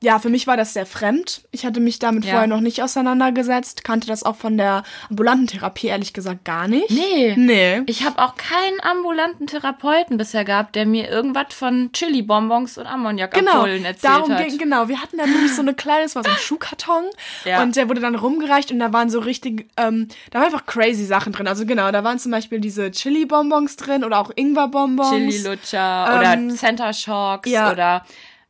ja, 0.01 0.17
für 0.19 0.29
mich 0.29 0.47
war 0.47 0.55
das 0.57 0.73
sehr 0.73 0.85
fremd. 0.85 1.41
Ich 1.51 1.65
hatte 1.65 1.79
mich 1.79 1.99
damit 1.99 2.23
Ja. 2.25 2.31
vorher 2.31 2.47
noch 2.47 2.61
nicht 2.61 2.81
auseinandergesetzt, 2.81 3.83
kannte 3.83 4.07
das 4.07 4.23
auch 4.23 4.35
von 4.35 4.57
der 4.57 4.83
ambulanten 5.09 5.47
Therapie 5.47 5.87
ehrlich 5.87 6.13
gesagt 6.13 6.45
gar 6.45 6.67
nicht. 6.67 6.89
Nee. 6.89 7.33
Nee. 7.37 7.81
Ich 7.85 8.05
habe 8.05 8.19
auch 8.21 8.35
keinen 8.35 8.79
ambulanten 8.81 9.47
Therapeuten 9.47 10.17
bisher 10.17 10.45
gehabt, 10.45 10.75
der 10.75 10.85
mir 10.85 11.09
irgendwas 11.09 11.53
von 11.53 11.91
Chili-Bonbons 11.91 12.77
und 12.77 12.83
Genau, 12.85 12.93
Ammoniakampullen 12.93 13.85
erzählt 13.85 14.13
darum 14.13 14.33
hat. 14.33 14.47
ging, 14.47 14.57
genau. 14.57 14.87
Wir 14.87 15.01
hatten 15.01 15.17
da 15.17 15.25
nämlich 15.25 15.53
so 15.53 15.61
eine 15.61 15.73
kleine, 15.73 16.03
das 16.03 16.15
war 16.15 16.23
so 16.23 16.29
ein 16.29 16.37
Schuhkarton 16.37 17.03
Ja. 17.45 17.61
und 17.61 17.75
der 17.75 17.89
wurde 17.89 18.01
dann 18.01 18.15
rumgereicht 18.15 18.71
und 18.71 18.79
da 18.79 18.93
waren 18.93 19.09
so 19.09 19.19
richtig, 19.19 19.67
ähm, 19.77 20.07
da 20.31 20.39
waren 20.39 20.45
einfach 20.45 20.65
crazy 20.65 21.05
Sachen 21.05 21.33
drin. 21.33 21.47
Also 21.47 21.65
genau, 21.65 21.91
da 21.91 22.03
waren 22.03 22.19
zum 22.19 22.31
Beispiel 22.31 22.59
diese 22.59 22.91
Chili-Bonbons 22.91 23.75
drin 23.75 24.03
oder 24.03 24.19
auch 24.19 24.31
Ingwer-Bonbons. 24.35 25.09
Chili-Lutscher 25.09 26.07
Ähm, 26.09 26.47
oder 26.47 26.55
Center 26.55 26.93
Shocks 26.93 27.49
ja. 27.49 27.71
oder 27.71 28.05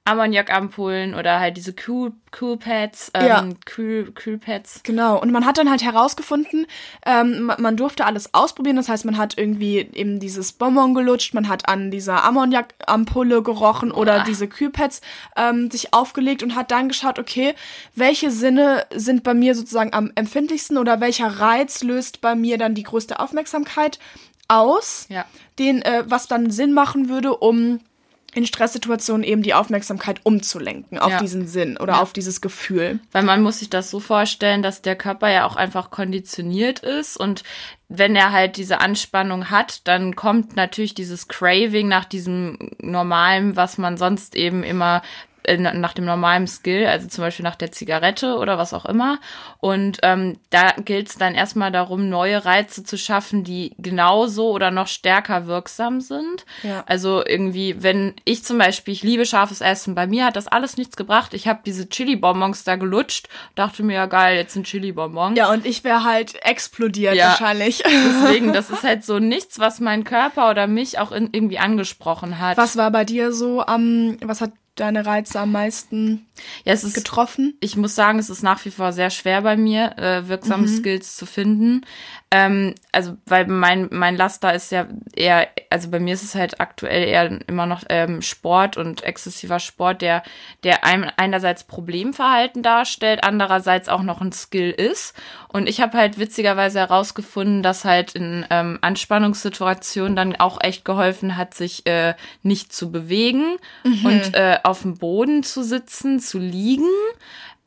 Ammoniakampullen 0.06 1.14
oder 1.14 1.40
halt 1.40 1.56
diese 1.58 1.74
Cool, 1.88 2.14
cool 2.42 2.58
Pads, 2.58 3.12
ähm, 3.14 3.26
Ja. 3.28 3.44
Cool, 3.78 4.12
cool 4.26 4.38
Pads. 4.38 4.82
Genau, 4.84 5.20
und 5.22 5.32
man 5.32 5.46
hat 5.46 5.58
dann 5.58 5.70
halt 5.70 5.84
herausgefunden, 5.84 6.66
ähm, 7.06 7.44
ma- 7.44 7.58
man 7.60 7.78
durfte 7.78 8.06
alles 8.06 8.34
ausprobieren. 8.34 8.76
Das 8.76 8.90
heißt, 8.90 9.06
man 9.06 9.18
hat 9.18 9.38
irgendwie 9.38 9.78
eben 9.94 10.20
dieses 10.20 10.52
Bonbon 10.54 10.94
gelutscht, 10.96 11.34
man 11.34 11.48
hat 11.48 11.70
an 11.70 11.92
dieser 11.92 12.24
Ammoniakampulle 12.24 13.44
gerochen 13.44 13.92
oder 13.92 14.24
diese 14.24 14.48
Kühlpads 14.48 15.02
ähm, 15.36 15.70
sich 15.70 15.94
aufgelegt 15.94 16.42
und 16.44 16.56
hat 16.56 16.72
dann 16.72 16.88
geschaut, 16.88 17.20
okay, 17.20 17.54
welche 17.96 18.32
Sinne 18.32 18.86
sind 18.94 19.24
bei 19.24 19.34
mir 19.34 19.54
sozusagen 19.54 19.94
am 19.94 20.12
empfindlichsten 20.16 20.78
oder 20.78 21.02
welcher 21.02 21.40
Reiz 21.40 21.84
löst 21.84 22.22
bei 22.22 22.34
mir 22.36 22.58
dann 22.58 22.74
die 22.74 22.84
größte 22.84 23.20
Aufmerksamkeit 23.20 24.00
aus, 24.48 25.06
Ja. 25.10 25.26
den, 25.60 25.82
äh, 25.84 26.04
was 26.08 26.28
dann 26.28 26.50
Sinn 26.50 26.74
machen 26.74 27.10
würde, 27.10 27.38
um 27.38 27.80
in 28.34 28.46
Stresssituationen 28.46 29.24
eben 29.24 29.42
die 29.42 29.54
Aufmerksamkeit 29.54 30.20
umzulenken 30.24 31.00
auf 31.00 31.12
Ja. 31.12 31.20
diesen 31.20 31.48
Sinn 31.48 31.78
oder 31.78 31.94
Ja. 31.94 32.02
auf 32.02 32.14
dieses 32.14 32.42
Gefühl. 32.42 33.00
Weil 33.12 33.24
man 33.24 33.42
muss 33.42 33.60
sich 33.60 33.70
das 33.70 33.90
so 33.90 34.00
vorstellen, 34.00 34.62
dass 34.62 34.82
der 34.82 34.96
Körper 34.96 35.30
ja 35.30 35.46
auch 35.46 35.56
einfach 35.56 35.90
konditioniert 35.92 36.80
ist 36.80 37.18
und 37.18 37.44
wenn 37.90 38.16
er 38.16 38.32
halt 38.32 38.58
diese 38.58 38.80
Anspannung 38.82 39.50
hat, 39.50 39.88
dann 39.88 40.16
kommt 40.16 40.56
natürlich 40.56 40.94
dieses 40.94 41.28
Craving 41.28 41.88
nach 41.88 42.06
diesem 42.06 42.72
normalen, 42.80 43.56
was 43.56 43.78
man 43.80 43.98
sonst 43.98 44.36
eben 44.36 44.64
immer 44.64 45.02
äh, 45.44 45.58
nach 45.58 45.94
dem 45.94 46.06
normalen 46.06 46.48
Skill, 46.48 46.86
also 46.86 47.08
zum 47.08 47.24
Beispiel 47.24 47.44
nach 47.44 47.56
der 47.56 47.72
Zigarette 47.72 48.36
oder 48.36 48.58
was 48.58 48.74
auch 48.74 48.86
immer. 48.86 49.20
Und 49.60 49.98
ähm, 50.04 50.38
da 50.50 50.72
gilt 50.84 51.08
es 51.10 51.16
dann 51.18 51.34
erstmal 51.34 51.72
darum, 51.72 52.10
neue 52.10 52.44
Reize 52.46 52.84
zu 52.84 52.98
schaffen, 52.98 53.44
die 53.46 53.74
genauso 53.78 54.52
oder 54.52 54.70
noch 54.70 54.88
stärker 54.88 55.48
wirksam 55.48 56.02
sind. 56.02 56.46
Ja. 56.62 56.84
Also 56.88 57.26
irgendwie, 57.26 57.82
wenn 57.82 58.16
ich 58.26 58.44
zum 58.44 58.58
Beispiel, 58.58 58.94
ich 58.94 59.02
liebe 59.02 59.26
scharfes 59.26 59.62
Essen, 59.62 59.96
bei 59.96 60.08
mir 60.08 60.26
hat 60.26 60.36
das 60.36 60.48
alles 60.48 60.76
nichts 60.78 60.98
gebracht. 60.98 61.34
Ich 61.34 61.48
habe 61.48 61.62
diese 61.66 61.88
Chili-Bonbons 61.88 62.66
da 62.66 62.76
gelutscht, 62.76 63.30
dachte 63.56 63.82
mir, 63.82 63.94
ja 63.94 64.06
geil, 64.08 64.36
jetzt 64.38 64.54
sind 64.54 64.68
Chili-Bonbons. 64.68 65.38
Ja, 65.38 65.50
und 65.52 65.66
ich 65.66 65.84
wäre 65.86 66.04
halt 66.04 66.36
explodiert 66.44 67.16
Ja. 67.16 67.30
wahrscheinlich. 67.30 67.79
Deswegen, 67.86 68.54
das 68.54 68.70
ist 68.70 68.84
halt 68.84 69.04
so 69.04 69.20
nichts, 69.20 69.60
was 69.60 69.80
meinen 69.80 70.04
Körper 70.04 70.50
oder 70.50 70.68
mich 70.68 71.00
auch 71.00 71.12
in, 71.12 71.30
irgendwie 71.32 71.60
angesprochen 71.60 72.40
hat. 72.40 72.58
Was 72.58 72.78
war 72.78 72.92
bei 72.92 73.06
dir 73.06 73.32
so 73.32 73.62
am, 73.62 74.18
was 74.22 74.42
hat 74.42 74.52
deine 74.76 75.06
Reize 75.06 75.40
am 75.40 75.52
meisten 75.52 76.26
ja, 76.64 76.74
es 76.74 76.84
ist 76.84 76.94
getroffen? 76.94 77.58
ich 77.60 77.76
muss 77.76 77.96
sagen, 77.96 78.18
es 78.18 78.30
ist 78.30 78.44
nach 78.44 78.64
wie 78.66 78.72
vor 78.72 78.94
sehr 78.94 79.10
schwer 79.10 79.42
bei 79.42 79.58
mir, 79.58 79.98
äh, 79.98 80.28
wirksame 80.28 80.68
Skills 80.68 81.18
zu 81.18 81.26
finden. 81.26 81.82
Ähm, 82.32 82.76
also, 82.92 83.18
weil 83.26 83.48
mein, 83.48 83.88
mein 83.92 84.16
Laster 84.16 84.54
ist 84.54 84.72
ja 84.72 84.86
eher, 85.16 85.48
also 85.72 85.90
bei 85.90 86.00
mir 86.00 86.14
ist 86.14 86.22
es 86.22 86.36
halt 86.36 86.60
aktuell 86.60 87.08
eher 87.08 87.40
immer 87.48 87.66
noch 87.66 87.84
ähm, 87.90 88.22
Sport 88.22 88.78
und 88.78 89.04
exzessiver 89.04 89.60
Sport, 89.60 90.04
der, 90.04 90.22
der 90.64 90.86
einem 90.86 91.10
einerseits 91.18 91.64
Problemverhalten 91.64 92.62
darstellt, 92.62 93.24
andererseits 93.24 93.90
auch 93.90 94.04
noch 94.04 94.22
ein 94.22 94.32
Skill 94.32 94.70
ist. 94.70 95.16
Und 95.48 95.68
ich 95.68 95.82
habe 95.82 95.98
halt 95.98 96.20
witzigerweise 96.20 96.78
herausgefunden, 96.80 97.64
dass 97.64 97.84
halt 97.84 98.14
in 98.14 98.46
ähm, 98.52 98.78
Anspannungssituationen 98.82 100.16
dann 100.16 100.36
auch 100.36 100.62
echt 100.62 100.86
geholfen 100.86 101.36
hat, 101.36 101.56
sich 101.56 101.88
äh, 101.88 102.14
nicht 102.44 102.72
zu 102.74 102.92
bewegen 102.92 103.58
und 103.84 104.36
äh, 104.36 104.60
auf 104.64 104.84
dem 104.84 105.00
Boden 105.00 105.42
zu 105.42 105.64
sitzen, 105.64 106.20
zu 106.20 106.38
liegen 106.38 106.86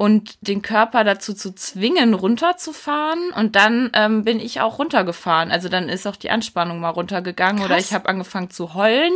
und 0.03 0.37
den 0.49 0.63
Körper 0.63 1.05
dazu 1.05 1.33
zu 1.33 1.55
zwingen, 1.55 2.13
runterzufahren. 2.15 3.31
Und 3.37 3.55
dann 3.55 3.91
ähm, 3.95 4.25
bin 4.25 4.41
ich 4.41 4.61
auch 4.61 4.79
runtergefahren. 4.81 5.53
Also 5.53 5.69
dann 5.69 5.89
ist 5.89 6.07
auch 6.09 6.17
die 6.17 6.31
Anspannung 6.31 6.81
mal 6.81 6.91
runtergegangen 6.91 7.63
oder 7.65 7.77
Krass. 7.77 7.87
ich 7.87 7.95
habe 7.95 8.09
angefangen 8.09 8.51
zu 8.51 8.75
heulen 8.75 9.13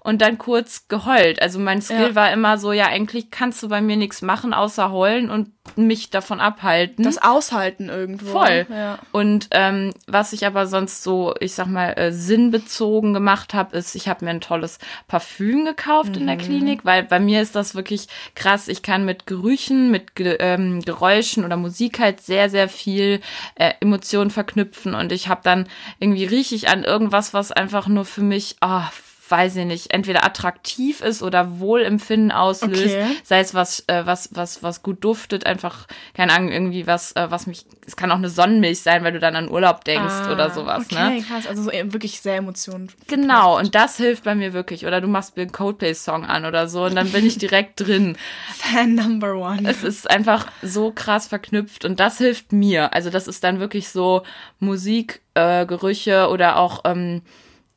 und 0.00 0.22
dann 0.22 0.38
kurz 0.38 0.86
geheult. 0.86 1.42
Also 1.42 1.58
mein 1.58 1.82
Skill 1.82 2.08
Ja. 2.10 2.14
war 2.14 2.32
immer 2.32 2.56
so, 2.58 2.70
ja, 2.72 2.86
eigentlich 2.86 3.30
kannst 3.32 3.62
du 3.64 3.68
bei 3.68 3.80
mir 3.80 3.96
nichts 3.96 4.22
machen, 4.22 4.54
außer 4.54 4.92
heulen 4.92 5.28
und 5.28 5.50
mich 5.76 6.08
davon 6.10 6.40
abhalten. 6.40 7.04
Das 7.04 7.18
Aushalten 7.18 7.88
irgendwo. 7.90 8.30
Voll. 8.32 8.66
Ja. 8.70 8.98
Und 9.12 9.48
ähm, 9.50 9.92
was 10.06 10.32
ich 10.32 10.46
aber 10.46 10.66
sonst 10.66 11.02
so, 11.02 11.34
ich 11.40 11.52
sag 11.52 11.66
mal, 11.66 11.90
äh, 11.98 12.12
sinnbezogen 12.12 13.12
gemacht 13.12 13.52
habe, 13.54 13.76
ist, 13.76 13.94
ich 13.94 14.08
habe 14.08 14.24
mir 14.24 14.30
ein 14.30 14.40
tolles 14.40 14.78
Parfüm 15.08 15.64
gekauft 15.64 16.16
in 16.16 16.26
der 16.26 16.36
Mhm. 16.36 16.40
Klinik, 16.40 16.84
weil 16.84 17.02
bei 17.02 17.20
mir 17.20 17.42
ist 17.42 17.54
das 17.54 17.74
wirklich 17.74 18.06
krass. 18.34 18.68
Ich 18.68 18.82
kann 18.82 19.04
mit 19.04 19.26
Gerüchen, 19.26 19.90
mit 19.90 20.14
Ge 20.14 20.27
ähm, 20.38 20.82
Geräuschen 20.82 21.44
oder 21.44 21.56
Musik 21.56 21.98
halt 21.98 22.20
sehr, 22.20 22.50
sehr 22.50 22.68
viel 22.68 23.20
äh, 23.54 23.72
Emotionen 23.80 24.30
verknüpfen. 24.30 24.94
Und 24.94 25.12
ich 25.12 25.28
habe 25.28 25.40
dann 25.44 25.66
irgendwie 25.98 26.24
riech 26.24 26.52
ich 26.52 26.68
an 26.68 26.84
irgendwas, 26.84 27.34
was 27.34 27.52
einfach 27.52 27.88
nur 27.88 28.04
für 28.04 28.22
mich, 28.22 28.56
ah, 28.60 28.90
weiß 29.30 29.56
ich 29.56 29.64
nicht, 29.64 29.92
entweder 29.92 30.24
attraktiv 30.24 31.00
ist 31.00 31.22
oder 31.22 31.58
Wohlempfinden 31.60 32.32
auslöst, 32.32 32.84
Okay. 32.96 33.16
sei 33.24 33.40
es 33.40 33.54
was, 33.54 33.84
äh, 33.86 34.06
was, 34.06 34.30
was, 34.32 34.62
was 34.62 34.82
gut 34.82 35.04
duftet, 35.04 35.46
einfach, 35.46 35.86
keine 36.14 36.32
Ahnung, 36.32 36.50
irgendwie 36.50 36.86
was, 36.86 37.12
äh, 37.12 37.30
was 37.30 37.46
mich, 37.46 37.66
es 37.86 37.96
kann 37.96 38.10
auch 38.10 38.16
eine 38.16 38.30
Sonnenmilch 38.30 38.80
sein, 38.80 39.04
weil 39.04 39.12
du 39.12 39.18
dann 39.18 39.36
an 39.36 39.50
Urlaub 39.50 39.84
denkst 39.84 40.14
Ah, 40.26 40.32
oder 40.32 40.50
sowas, 40.50 40.86
okay, 40.86 41.18
ne? 41.18 41.22
krass. 41.26 41.46
Also 41.46 41.62
so 41.62 41.70
eben 41.70 41.92
wirklich 41.92 42.20
sehr 42.20 42.36
Emotionen. 42.36 42.90
Genau, 43.06 43.58
und 43.58 43.74
das 43.74 43.96
hilft 43.96 44.24
bei 44.24 44.34
mir 44.34 44.52
wirklich. 44.52 44.86
Oder 44.86 45.00
du 45.00 45.08
machst 45.08 45.36
mir 45.36 45.42
einen 45.42 45.52
Coldplay-Song 45.52 46.24
an 46.24 46.44
oder 46.44 46.68
so 46.68 46.84
und 46.84 46.94
dann 46.94 47.10
bin 47.12 47.26
ich 47.26 47.38
direkt 47.38 47.80
drin. 47.80 48.16
Fan 48.58 48.94
number 48.94 49.34
one. 49.34 49.68
Es 49.68 49.82
ist 49.82 50.10
einfach 50.10 50.46
so 50.62 50.92
krass 50.92 51.28
verknüpft 51.28 51.84
und 51.84 52.00
das 52.00 52.18
hilft 52.18 52.52
mir. 52.52 52.92
Also 52.94 53.10
das 53.10 53.28
ist 53.28 53.44
dann 53.44 53.60
wirklich 53.60 53.88
so 53.88 54.22
Musik, 54.60 55.20
äh, 55.34 55.66
Gerüche 55.66 56.28
oder 56.28 56.56
auch 56.58 56.82
ähm, 56.84 57.22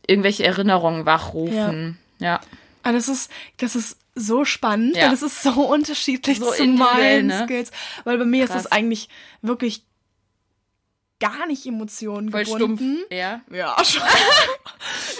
irgendwelche 0.08 0.43
Erinnerungen 0.46 1.05
wachrufen. 1.05 1.98
Ja. 2.20 2.39
Ah, 2.84 2.91
das 2.91 3.08
ist, 3.08 3.31
das 3.58 3.75
ist 3.75 3.98
so 4.15 4.43
spannend, 4.46 4.96
Ja. 4.96 5.03
weil 5.03 5.12
das 5.12 5.22
ist 5.22 5.41
so 5.43 5.51
unterschiedlich 5.67 6.39
So 6.39 6.51
zu 6.51 6.65
meinen 6.65 7.27
ne? 7.27 7.43
Skills. 7.46 7.72
Weil 8.03 8.17
bei 8.17 8.25
mir 8.25 8.43
ist 8.43 8.51
Krass. 8.51 8.63
das 8.63 8.72
eigentlich 8.72 9.08
wirklich 9.41 9.84
gar 11.20 11.46
nicht 11.46 11.65
Emotionen 11.65 12.31
Voll 12.31 12.43
gebunden. 12.46 12.98
stumpf. 12.98 13.12
Ja. 13.12 13.41
Ja, 13.51 13.77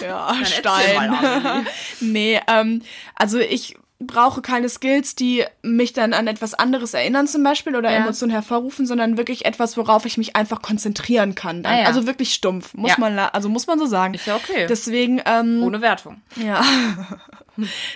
ja, 0.00 0.44
Stein. 0.44 1.66
nee, 2.00 2.40
ähm, 2.48 2.82
also 3.14 3.38
ich 3.38 3.76
brauche 4.06 4.42
keine 4.42 4.68
Skills, 4.68 5.14
die 5.14 5.44
mich 5.62 5.92
dann 5.92 6.12
an 6.12 6.26
etwas 6.26 6.54
anderes 6.54 6.94
erinnern 6.94 7.26
zum 7.26 7.42
Beispiel 7.42 7.76
oder 7.76 7.90
Ja. 7.90 7.98
Emotionen 7.98 8.30
hervorrufen, 8.32 8.86
sondern 8.86 9.16
wirklich 9.16 9.44
etwas, 9.44 9.76
worauf 9.76 10.04
ich 10.06 10.18
mich 10.18 10.36
einfach 10.36 10.62
konzentrieren 10.62 11.34
kann. 11.34 11.64
Ah, 11.64 11.80
ja. 11.80 11.86
Also 11.86 12.06
wirklich 12.06 12.34
stumpf, 12.34 12.74
muss 12.74 12.90
Ja. 12.90 12.96
man, 12.98 13.18
also 13.18 13.48
muss 13.48 13.66
man 13.66 13.78
so 13.78 13.86
sagen. 13.86 14.14
Ist 14.14 14.26
ja 14.26 14.36
okay. 14.36 14.66
Deswegen, 14.68 15.20
ähm, 15.26 15.62
Ohne 15.62 15.80
Wertung. 15.80 16.22
ja. 16.36 16.62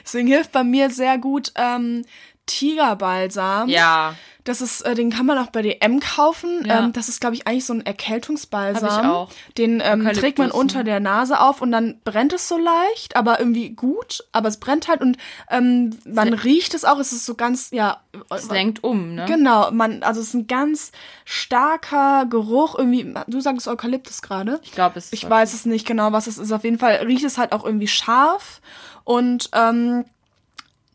Deswegen 0.04 0.28
hilft 0.28 0.52
bei 0.52 0.64
mir 0.64 0.90
sehr 0.90 1.18
gut 1.18 1.52
ähm, 1.56 2.04
Tigerbalsam. 2.46 3.68
Ja. 3.68 4.14
Das 4.46 4.60
ist, 4.60 4.82
äh, 4.82 4.94
den 4.94 5.10
kann 5.10 5.26
man 5.26 5.38
auch 5.38 5.50
bei 5.50 5.60
DM 5.60 5.98
kaufen. 5.98 6.64
Ja. 6.64 6.84
Ähm, 6.84 6.92
das 6.92 7.08
ist, 7.08 7.20
glaube 7.20 7.34
ich, 7.34 7.48
eigentlich 7.48 7.64
so 7.64 7.72
ein 7.72 7.84
Erkältungsbalsam. 7.84 8.90
Hab 8.90 9.02
ich 9.02 9.08
auch. 9.08 9.30
Den 9.58 9.82
ähm, 9.84 10.04
trägt 10.12 10.38
man 10.38 10.48
ne? 10.48 10.52
unter 10.52 10.84
der 10.84 11.00
Nase 11.00 11.40
auf 11.40 11.60
und 11.60 11.72
dann 11.72 12.00
brennt 12.04 12.32
es 12.32 12.46
so 12.46 12.56
leicht, 12.56 13.16
aber 13.16 13.40
irgendwie 13.40 13.70
gut. 13.70 14.24
Aber 14.30 14.48
es 14.48 14.60
brennt 14.60 14.86
halt 14.86 15.00
und 15.00 15.16
ähm, 15.50 15.98
man 16.06 16.32
riecht 16.32 16.74
es 16.74 16.84
auch. 16.84 17.00
Es 17.00 17.12
ist 17.12 17.26
so 17.26 17.34
ganz, 17.34 17.72
ja. 17.72 18.00
Es 18.30 18.48
lenkt 18.48 18.84
um, 18.84 19.16
ne? 19.16 19.24
Genau, 19.26 19.72
man, 19.72 20.04
also 20.04 20.20
es 20.20 20.28
ist 20.28 20.34
ein 20.34 20.46
ganz 20.46 20.92
starker 21.24 22.26
Geruch. 22.26 22.78
Irgendwie, 22.78 23.14
du 23.26 23.40
sagst 23.40 23.66
Eukalyptus 23.66 24.22
gerade. 24.22 24.60
Ich 24.62 24.70
glaube, 24.70 24.96
es 25.00 25.06
ist 25.06 25.12
Ich 25.12 25.28
weiß 25.28 25.54
es 25.54 25.66
nicht 25.66 25.88
genau, 25.88 26.12
was 26.12 26.28
es 26.28 26.38
ist. 26.38 26.52
Auf 26.52 26.62
jeden 26.62 26.78
Fall 26.78 26.94
riecht 27.04 27.24
es 27.24 27.36
halt 27.36 27.50
auch 27.50 27.64
irgendwie 27.64 27.88
scharf. 27.88 28.60
Und 29.02 29.50
ähm, 29.52 30.04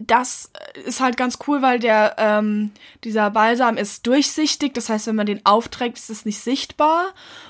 das 0.08 0.52
ist 0.86 1.00
halt 1.00 1.18
ganz 1.18 1.38
cool, 1.48 1.62
weil 1.62 1.80
der 1.80 2.16
ähm, 2.18 2.72
dieser 3.04 3.30
Balsam 3.30 3.78
ist 3.78 4.08
durchsichtig. 4.08 4.74
Das 4.74 4.90
heißt, 4.90 5.08
wenn 5.08 5.16
man 5.16 5.26
den 5.26 5.46
aufträgt, 5.46 5.98
ist 5.98 6.10
es 6.10 6.26
nicht 6.26 6.40
sichtbar. 6.40 7.06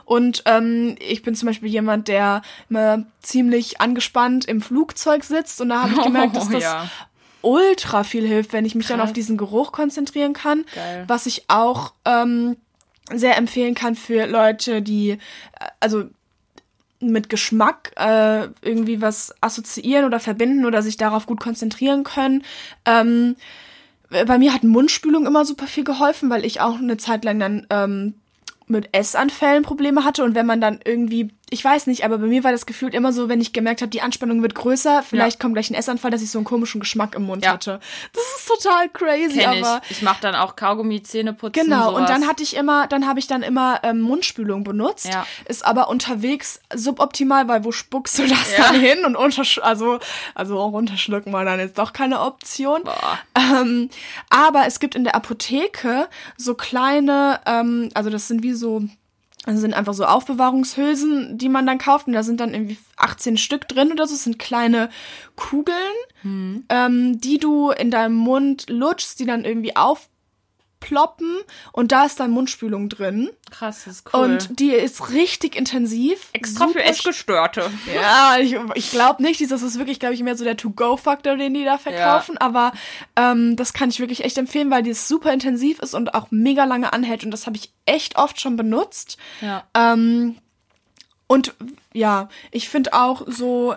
Und 0.05 0.43
ähm, 0.45 0.95
ich 0.99 1.23
bin 1.23 1.35
zum 1.35 1.47
Beispiel 1.47 1.69
jemand, 1.69 2.07
der 2.07 2.41
immer 2.69 3.05
ziemlich 3.21 3.79
angespannt 3.81 4.45
im 4.45 4.61
Flugzeug 4.61 5.23
sitzt. 5.23 5.61
Und 5.61 5.69
da 5.69 5.83
habe 5.83 5.93
ich 5.93 6.01
gemerkt, 6.03 6.35
dass 6.35 6.47
Oh, 6.49 6.51
das 6.53 6.63
ja. 6.63 6.89
ultra 7.41 8.03
viel 8.03 8.27
hilft, 8.27 8.53
wenn 8.53 8.65
ich 8.65 8.75
mich 8.75 8.87
dann 8.87 8.97
Krass. 8.99 9.09
auf 9.09 9.13
diesen 9.13 9.37
Geruch 9.37 9.71
konzentrieren 9.71 10.33
kann. 10.33 10.65
Geil. 10.75 11.03
Was 11.07 11.25
ich 11.25 11.45
auch 11.47 11.93
ähm, 12.05 12.57
sehr 13.13 13.37
empfehlen 13.37 13.75
kann 13.75 13.95
für 13.95 14.25
Leute, 14.25 14.81
die 14.81 15.11
äh, 15.11 15.17
also 15.79 16.05
mit 17.01 17.29
Geschmack 17.29 17.91
äh, 17.95 18.47
irgendwie 18.61 19.01
was 19.01 19.33
assoziieren 19.41 20.05
oder 20.05 20.19
verbinden 20.19 20.65
oder 20.65 20.81
sich 20.81 20.97
darauf 20.97 21.25
gut 21.25 21.39
konzentrieren 21.39 22.03
können. 22.03 22.43
Ähm, 22.85 23.35
bei 24.09 24.37
mir 24.37 24.53
hat 24.53 24.63
Mundspülung 24.63 25.25
immer 25.25 25.45
super 25.45 25.67
viel 25.67 25.83
geholfen, 25.83 26.29
weil 26.29 26.45
ich 26.45 26.61
auch 26.61 26.77
eine 26.77 26.97
Zeit 26.97 27.23
lang 27.23 27.39
dann 27.39 27.67
ähm, 27.69 28.15
mit 28.67 28.89
Essanfällen 28.93 29.63
Probleme 29.63 30.03
hatte 30.03 30.23
und 30.23 30.35
wenn 30.35 30.45
man 30.45 30.61
dann 30.61 30.79
irgendwie, 30.83 31.31
ich 31.53 31.63
weiß 31.63 31.87
nicht, 31.87 32.05
aber 32.05 32.17
bei 32.17 32.27
mir 32.27 32.45
war 32.45 32.51
das 32.53 32.65
Gefühl 32.65 32.95
immer 32.95 33.11
so, 33.11 33.27
wenn 33.27 33.41
ich 33.41 33.51
gemerkt 33.51 33.81
habe, 33.81 33.89
die 33.89 34.01
Anspannung 34.01 34.41
wird 34.41 34.55
größer, 34.55 35.03
vielleicht 35.03 35.37
kommt 35.39 35.53
gleich 35.53 35.69
ein 35.69 35.73
Essanfall, 35.75 36.09
dass 36.09 36.21
ich 36.21 36.31
so 36.31 36.39
einen 36.39 36.45
komischen 36.45 36.79
Geschmack 36.79 37.13
im 37.13 37.23
Mund 37.23 37.43
Ja. 37.43 37.51
hatte. 37.51 37.81
Das 38.13 38.23
ist 38.37 38.47
total 38.47 38.87
crazy, 38.87 39.39
Kenn 39.39 39.63
aber 39.65 39.81
ich. 39.89 39.97
Ich 39.97 40.01
mache 40.01 40.21
dann 40.21 40.33
auch 40.33 40.55
Kaugummi, 40.55 41.03
Zähneputzen. 41.03 41.65
Genau, 41.65 41.89
und 41.89 41.95
sowas. 41.95 42.09
dann 42.09 42.25
hatte 42.27 42.41
ich 42.41 42.55
immer, 42.55 42.87
dann 42.87 43.05
habe 43.05 43.19
ich 43.19 43.27
dann 43.27 43.43
immer 43.43 43.81
ähm, 43.83 43.99
Mundspülung 43.99 44.63
benutzt. 44.63 45.07
Ja. 45.07 45.27
Ist 45.45 45.65
aber 45.65 45.89
unterwegs 45.89 46.61
suboptimal, 46.73 47.47
weil 47.49 47.65
wo 47.65 47.73
spuckst 47.73 48.17
du 48.19 48.27
das 48.27 48.57
Ja. 48.57 48.63
dann 48.71 48.79
hin? 48.79 49.03
Und 49.05 49.17
untersch 49.17 49.59
also, 49.59 49.99
also 50.33 50.57
auch 50.57 50.71
runterschlucken 50.71 51.33
war 51.33 51.43
dann 51.43 51.59
jetzt 51.59 51.77
doch 51.77 51.91
keine 51.91 52.21
Option. 52.21 52.81
Ähm, 53.37 53.89
aber 54.29 54.67
es 54.67 54.79
gibt 54.79 54.95
in 54.95 55.03
der 55.03 55.15
Apotheke 55.15 56.07
so 56.37 56.55
kleine, 56.55 57.41
ähm, 57.45 57.89
also 57.93 58.09
das 58.09 58.29
sind 58.29 58.41
wie 58.41 58.53
so, 58.53 58.83
das 59.45 59.59
sind 59.59 59.73
einfach 59.73 59.93
so 59.93 60.05
Aufbewahrungshülsen, 60.05 61.37
die 61.37 61.49
man 61.49 61.65
dann 61.65 61.77
kauft. 61.79 62.07
Und 62.07 62.13
da 62.13 62.23
sind 62.23 62.39
dann 62.39 62.53
irgendwie 62.53 62.77
18 62.97 63.37
Stück 63.37 63.67
drin 63.67 63.91
oder 63.91 64.05
so. 64.05 64.13
Das 64.13 64.23
sind 64.23 64.37
kleine 64.39 64.89
Kugeln, 65.35 65.75
Hm. 66.21 66.65
ähm, 66.69 67.19
die 67.19 67.39
du 67.39 67.71
in 67.71 67.89
deinem 67.89 68.15
Mund 68.15 68.69
lutschst, 68.69 69.19
die 69.19 69.25
dann 69.25 69.43
irgendwie 69.43 69.75
aufploppen. 70.81 71.39
Und 71.71 71.91
da 71.91 72.05
ist 72.05 72.19
dann 72.19 72.31
Mundspülung 72.31 72.89
drin. 72.89 73.29
Krass, 73.49 73.83
das 73.85 73.95
ist 73.95 74.13
cool. 74.13 74.21
Und 74.21 74.59
die 74.59 74.71
ist 74.71 75.11
richtig 75.11 75.55
intensiv. 75.55 76.29
extra 76.33 76.67
für 76.67 76.83
Essgestörte. 76.83 77.69
ja, 77.93 78.37
ich, 78.39 78.55
ich 78.75 78.91
glaube 78.91 79.21
nicht. 79.21 79.41
Das 79.49 79.61
ist 79.61 79.77
wirklich, 79.77 79.99
glaube 79.99 80.15
ich, 80.15 80.23
mehr 80.23 80.35
so 80.35 80.43
der 80.43 80.57
To-Go-Faktor, 80.57 81.37
den 81.37 81.53
die 81.53 81.63
da 81.63 81.77
verkaufen. 81.77 82.37
Aber 82.37 82.73
ähm, 83.15 83.55
das 83.55 83.73
kann 83.73 83.89
ich 83.89 83.99
wirklich 83.99 84.23
echt 84.23 84.37
empfehlen, 84.37 84.71
weil 84.71 84.83
die 84.83 84.93
super 84.93 85.31
intensiv 85.31 85.79
ist 85.79 85.93
und 85.93 86.13
auch 86.13 86.27
mega 86.31 86.65
lange 86.65 86.93
anhält. 86.93 87.23
Und 87.23 87.31
das 87.31 87.45
habe 87.45 87.57
ich 87.57 87.71
echt 87.85 88.17
oft 88.17 88.39
schon 88.39 88.55
benutzt. 88.55 89.17
Ja. 89.41 89.63
Ähm, 89.73 90.37
und 91.27 91.53
ja, 91.93 92.27
ich 92.51 92.67
finde 92.67 92.93
auch 92.93 93.23
so, 93.25 93.75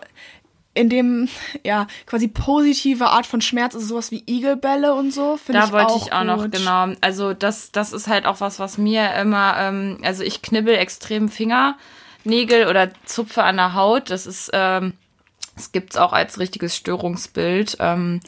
in 0.75 0.89
dem, 0.89 1.29
ja, 1.63 1.87
quasi 2.07 2.27
positive 2.29 3.07
Art 3.07 3.27
von 3.27 3.41
Schmerz, 3.41 3.75
also 3.75 3.87
sowas 3.87 4.11
wie 4.11 4.25
Igelbälle 4.27 4.95
und 4.95 5.13
so, 5.13 5.37
finde 5.37 5.61
Da 5.61 5.67
ich 5.67 5.73
wollte 5.73 5.87
auch 5.93 6.07
ich 6.07 6.13
auch 6.13 6.19
gut. 6.19 6.27
noch, 6.27 6.51
genau. 6.51 6.89
Also 7.01 7.33
das, 7.33 7.71
das 7.73 7.93
ist 7.93 8.09
halt 8.09 8.27
auch 8.27 8.41
was, 8.41 8.59
was 8.59 8.77
mir 8.77 9.15
immer, 9.15 9.55
ähm, 9.59 9.99
also 10.03 10.23
ich 10.25 10.43
knibbel 10.43 10.75
extrem 10.75 11.29
Fingernägel 11.29 12.67
oder 12.69 12.91
zupfe 13.05 13.45
an 13.45 13.57
der 13.57 13.75
Haut. 13.75 14.11
Das 14.11 14.27
ist, 14.27 14.51
ähm, 14.53 14.95
das 15.55 15.71
gibt's 15.73 15.97
auch 15.97 16.13
als 16.13 16.39
richtiges 16.41 16.75
Störungsbild. 16.77 17.77
Ähm, 17.79 18.19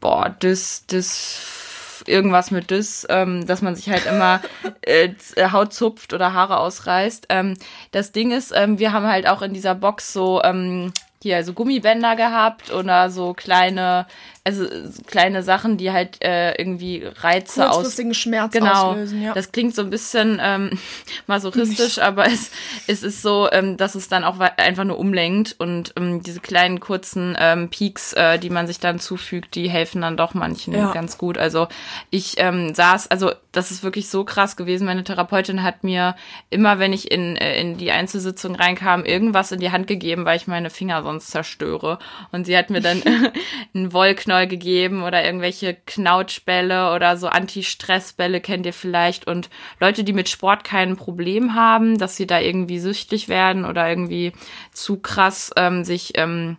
boah, 0.00 0.34
das, 0.38 0.84
das, 0.86 2.04
irgendwas 2.06 2.50
mit 2.52 2.70
das, 2.70 3.04
ähm, 3.10 3.46
dass 3.46 3.62
man 3.62 3.74
sich 3.74 3.90
halt 3.90 4.06
immer 4.06 4.40
äh, 4.82 5.10
z- 5.16 5.50
Haut 5.52 5.72
zupft 5.74 6.12
oder 6.12 6.32
Haare 6.32 6.58
ausreißt. 6.58 7.26
Ähm, 7.30 7.54
das 7.90 8.12
Ding 8.12 8.30
ist, 8.30 8.52
ähm, 8.54 8.78
wir 8.78 8.92
haben 8.92 9.06
halt 9.08 9.26
auch 9.26 9.42
in 9.42 9.52
dieser 9.52 9.74
Box 9.74 10.12
so 10.12 10.40
ähm, 10.44 10.92
hier 11.22 11.42
so 11.44 11.52
Gummibänder 11.52 12.16
gehabt 12.16 12.72
oder 12.72 13.10
so 13.10 13.34
kleine, 13.34 14.06
also 14.48 14.64
so 14.64 15.02
kleine 15.06 15.42
Sachen, 15.42 15.76
die 15.76 15.92
halt 15.92 16.22
äh, 16.24 16.54
irgendwie 16.54 17.04
Reize 17.04 17.68
aus 17.68 17.76
Kurzfristigen 17.76 18.14
Schmerz 18.14 18.52
Genau, 18.52 18.92
auslösen, 18.92 19.22
ja. 19.22 19.34
das 19.34 19.52
klingt 19.52 19.74
so 19.74 19.82
ein 19.82 19.90
bisschen 19.90 20.40
ähm, 20.42 20.70
masochistisch, 21.26 21.98
aber 21.98 22.26
es, 22.26 22.50
es 22.86 23.02
ist 23.02 23.20
so, 23.20 23.48
ähm, 23.52 23.76
dass 23.76 23.94
es 23.94 24.08
dann 24.08 24.24
auch 24.24 24.38
einfach 24.40 24.84
nur 24.84 24.98
umlenkt 24.98 25.54
und 25.58 25.92
ähm, 25.96 26.22
diese 26.22 26.40
kleinen 26.40 26.80
kurzen 26.80 27.36
ähm, 27.38 27.68
Peaks, 27.68 28.14
äh, 28.14 28.38
die 28.38 28.48
man 28.50 28.66
sich 28.66 28.80
dann 28.80 28.98
zufügt, 29.00 29.54
die 29.54 29.68
helfen 29.68 30.00
dann 30.00 30.16
doch 30.16 30.32
manchen 30.32 30.72
Ja. 30.72 30.92
ganz 30.92 31.18
gut. 31.18 31.36
Also 31.36 31.68
ich 32.10 32.34
ähm, 32.38 32.74
saß, 32.74 33.10
also 33.10 33.32
das 33.52 33.70
ist 33.70 33.82
wirklich 33.82 34.08
so 34.08 34.24
krass 34.24 34.56
gewesen. 34.56 34.86
Meine 34.86 35.04
Therapeutin 35.04 35.62
hat 35.62 35.84
mir 35.84 36.14
immer, 36.48 36.78
wenn 36.78 36.92
ich 36.92 37.10
in, 37.10 37.36
äh, 37.36 37.60
in 37.60 37.76
die 37.76 37.90
Einzelsitzung 37.90 38.54
reinkam, 38.54 39.04
irgendwas 39.04 39.52
in 39.52 39.60
die 39.60 39.70
Hand 39.72 39.86
gegeben, 39.86 40.24
weil 40.24 40.36
ich 40.36 40.46
meine 40.46 40.70
Finger 40.70 41.02
sonst 41.02 41.28
zerstöre. 41.30 41.98
Und 42.32 42.44
sie 42.46 42.56
hat 42.56 42.70
mir 42.70 42.80
dann 42.80 43.02
einen 43.74 43.92
Wollknäuel 43.92 44.37
gegeben 44.46 45.02
oder 45.02 45.24
irgendwelche 45.24 45.74
Knautschbälle 45.86 46.92
oder 46.94 47.16
so 47.16 47.28
Anti-Stress-Bälle 47.28 48.40
kennt 48.40 48.66
ihr 48.66 48.72
vielleicht. 48.72 49.26
Und 49.26 49.50
Leute, 49.80 50.04
die 50.04 50.12
mit 50.12 50.28
Sport 50.28 50.64
kein 50.64 50.96
Problem 50.96 51.54
haben, 51.54 51.98
dass 51.98 52.16
sie 52.16 52.26
da 52.26 52.40
irgendwie 52.40 52.78
süchtig 52.78 53.28
werden 53.28 53.64
oder 53.64 53.88
irgendwie 53.88 54.32
zu 54.72 54.98
krass 54.98 55.50
ähm, 55.56 55.84
sich 55.84 56.12
ähm, 56.16 56.56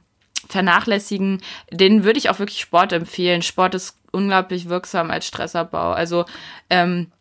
vernachlässigen, 0.47 1.41
denen 1.71 2.03
würde 2.03 2.19
ich 2.19 2.29
auch 2.29 2.39
wirklich 2.39 2.61
Sport 2.61 2.93
empfehlen. 2.93 3.41
Sport 3.41 3.75
ist 3.75 3.97
unglaublich 4.11 4.69
wirksam 4.69 5.11
als 5.11 5.27
Stressabbau. 5.27 5.91
Also 5.91 6.25
ähm, 6.69 7.11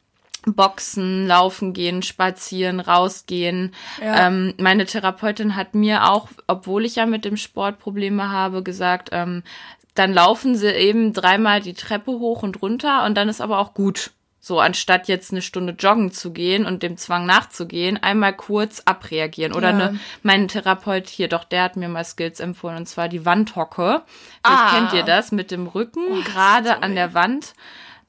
Boxen, 0.47 1.27
laufen 1.27 1.73
gehen, 1.73 2.03
spazieren, 2.03 2.81
rausgehen. 2.81 3.75
Ja. 4.01 4.27
Ähm, 4.27 4.55
meine 4.59 4.87
Therapeutin 4.87 5.57
hat 5.57 5.75
mir 5.75 6.09
auch, 6.11 6.29
obwohl 6.47 6.85
ich 6.85 6.97
ja 6.97 7.07
mit 7.07 7.25
dem 7.25 7.37
Sport 7.37 7.79
Probleme 7.79 8.31
habe, 8.31 8.63
gesagt, 8.63 9.11
ähm, 9.13 9.43
dann 9.99 10.13
laufen 10.15 10.55
sie 10.55 10.71
eben 10.71 11.13
dreimal 11.13 11.61
die 11.61 11.75
Treppe 11.75 12.13
hoch 12.13 12.43
und 12.43 12.63
runter 12.63 13.05
und 13.05 13.17
dann 13.17 13.29
ist 13.29 13.41
aber 13.41 13.59
auch 13.59 13.75
gut. 13.75 14.11
So, 14.41 14.61
anstatt 14.61 15.09
jetzt 15.09 15.33
eine 15.33 15.43
Stunde 15.43 15.75
joggen 15.79 16.13
zu 16.13 16.33
gehen 16.33 16.65
und 16.65 16.83
dem 16.85 16.97
Zwang 16.97 17.27
nachzugehen, 17.27 18.01
einmal 18.01 18.33
kurz 18.33 18.81
abreagieren. 18.85 19.53
Oder 19.53 19.71
Ja. 19.71 19.75
eine, 19.89 20.01
mein 20.23 20.47
Therapeut 20.49 21.09
hier, 21.09 21.29
doch, 21.29 21.43
der 21.45 21.65
hat 21.65 21.77
mir 21.77 21.89
mal 21.89 22.05
Skills 22.05 22.39
empfohlen, 22.41 22.77
und 22.77 22.87
zwar 22.89 23.09
die 23.09 23.27
Wandhocke. 23.27 24.03
Vielleicht 24.47 24.63
Ah. 24.63 24.71
kennt 24.71 24.93
ihr 24.95 25.03
das 25.03 25.33
mit 25.33 25.51
dem 25.51 25.67
Rücken, 25.67 26.23
gerade 26.25 26.83
an 26.83 26.95
der 26.95 27.15
Wand, 27.15 27.53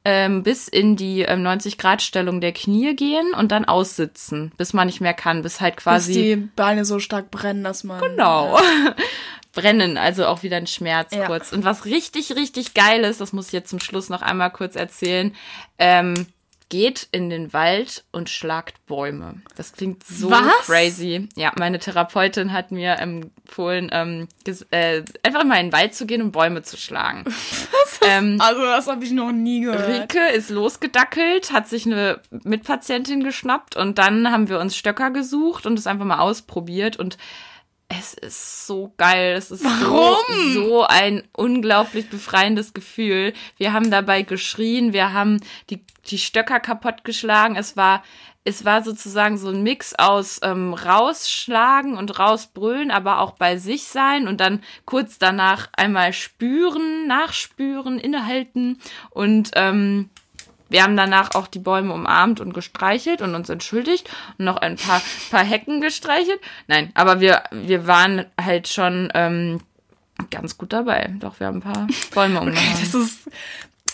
ähm, 0.06 0.44
bis 0.44 0.68
in 0.70 0.96
die 0.96 1.24
ähm, 1.24 1.42
90-Grad-Stellung 1.46 2.40
der 2.42 2.54
Knie 2.54 2.96
gehen 2.96 3.34
und 3.34 3.52
dann 3.52 3.66
aussitzen, 3.66 4.52
bis 4.56 4.72
man 4.72 4.86
nicht 4.88 5.02
mehr 5.02 5.16
kann, 5.16 5.42
bis 5.42 5.60
halt 5.60 5.76
Dass 5.78 5.84
quasi 5.84 6.14
die 6.14 6.36
Beine 6.56 6.86
so 6.86 7.00
stark 7.00 7.32
brennen, 7.32 7.64
dass 7.64 7.84
man. 7.84 8.00
Genau. 8.02 8.58
Brennen, 9.54 9.98
also 9.98 10.26
auch 10.28 10.44
wieder 10.44 10.58
ein 10.58 10.68
Schmerz 10.68 11.14
Ja. 11.14 11.26
kurz. 11.26 11.52
Und 11.52 11.64
was 11.66 11.86
richtig, 11.86 12.36
richtig 12.36 12.74
geil 12.74 13.04
ist, 13.04 13.20
das 13.22 13.34
muss 13.34 13.48
ich 13.48 13.54
jetzt 13.54 13.70
zum 13.70 13.80
Schluss 13.80 14.10
noch 14.10 14.22
einmal 14.22 14.52
kurz 14.52 14.76
erzählen, 14.76 15.36
ähm, 15.78 16.28
geht 16.72 17.08
in 17.12 17.32
den 17.32 17.52
Wald 17.52 18.04
und 18.12 18.30
schlagt 18.30 18.86
Bäume. 18.86 19.42
Das 19.56 19.74
klingt 19.74 20.04
so 20.04 20.30
Was? 20.30 20.68
crazy. 20.68 21.28
Ja, 21.36 21.52
meine 21.58 21.80
Therapeutin 21.80 22.54
hat 22.54 22.70
mir 22.72 23.00
empfohlen, 23.00 23.90
ähm, 23.92 24.28
äh, 24.70 25.02
einfach 25.24 25.44
mal 25.46 25.56
in 25.56 25.68
den 25.68 25.74
Wald 25.74 25.96
zu 25.96 26.06
gehen 26.06 26.22
und 26.22 26.32
Bäume 26.32 26.62
zu 26.62 26.78
schlagen. 26.78 27.24
ähm, 28.04 28.40
Also, 28.40 28.62
das 28.62 28.86
habe 28.86 29.04
ich 29.04 29.10
noch 29.12 29.32
nie 29.32 29.62
gehört. 29.62 29.88
Rike 30.14 30.28
ist 30.30 30.52
losgedackelt, 30.52 31.52
hat 31.52 31.68
sich 31.68 31.88
eine 31.88 32.22
Mitpatientin 32.30 33.24
geschnappt 33.24 33.76
und 33.76 33.98
dann 33.98 34.32
haben 34.32 34.48
wir 34.48 34.60
uns 34.60 34.78
Stöcker 34.78 35.10
gesucht 35.10 35.66
und 35.66 35.80
es 35.80 35.88
einfach 35.88 36.06
mal 36.06 36.20
ausprobiert 36.20 36.98
und 36.98 37.18
es 37.90 38.14
ist 38.14 38.68
so 38.68 38.94
geil. 38.98 39.34
Es 39.36 39.52
ist 39.52 39.64
Warum? 39.64 40.54
So, 40.54 40.64
so 40.68 40.84
ein 40.84 41.24
unglaublich 41.36 42.10
befreiendes 42.10 42.74
Gefühl. 42.74 43.34
Wir 43.58 43.74
haben 43.74 43.90
dabei 43.90 44.22
geschrien, 44.22 44.94
wir 44.94 45.12
haben 45.12 45.40
die, 45.70 45.84
die 46.06 46.20
Stöcker 46.20 46.60
kaputtgeschlagen. 46.60 47.58
Es 47.58 47.76
war, 47.76 48.04
es 48.44 48.64
war 48.64 48.84
sozusagen 48.84 49.40
so 49.40 49.50
ein 49.50 49.64
Mix 49.64 49.96
aus 49.96 50.40
ähm, 50.44 50.76
rausschlagen 50.76 51.98
und 51.98 52.20
rausbrüllen, 52.20 52.92
aber 52.92 53.22
auch 53.22 53.32
bei 53.32 53.58
sich 53.58 53.86
sein 53.86 54.28
und 54.28 54.40
dann 54.40 54.64
kurz 54.86 55.18
danach 55.18 55.70
einmal 55.76 56.14
spüren, 56.14 57.08
nachspüren, 57.08 57.98
innehalten 57.98 58.80
und 59.10 59.52
ähm, 59.56 60.10
wir 60.70 60.84
haben 60.84 60.96
danach 60.96 61.36
auch 61.36 61.48
die 61.48 61.60
Bäume 61.60 61.94
umarmt 61.94 62.40
und 62.40 62.54
gestreichelt 62.54 63.22
und 63.22 63.36
uns 63.36 63.50
entschuldigt 63.50 64.10
und 64.38 64.46
noch 64.46 64.58
ein 64.58 64.76
paar, 64.76 65.02
paar 65.32 65.44
Hecken 65.44 65.82
gestreichelt. 65.82 66.40
Nein, 66.68 66.92
aber 66.94 67.20
wir, 67.20 67.44
wir 67.52 67.88
waren 67.88 68.26
halt 68.40 68.68
schon 68.68 69.10
ähm, 69.14 69.62
ganz 70.30 70.58
gut 70.58 70.74
dabei. 70.74 71.14
Doch, 71.20 71.40
wir 71.40 71.48
haben 71.48 71.58
ein 71.58 71.74
paar 71.74 71.88
Bäume 72.14 72.40
umgehauen. 72.42 72.78
Das 72.80 72.94
ist 72.94 73.20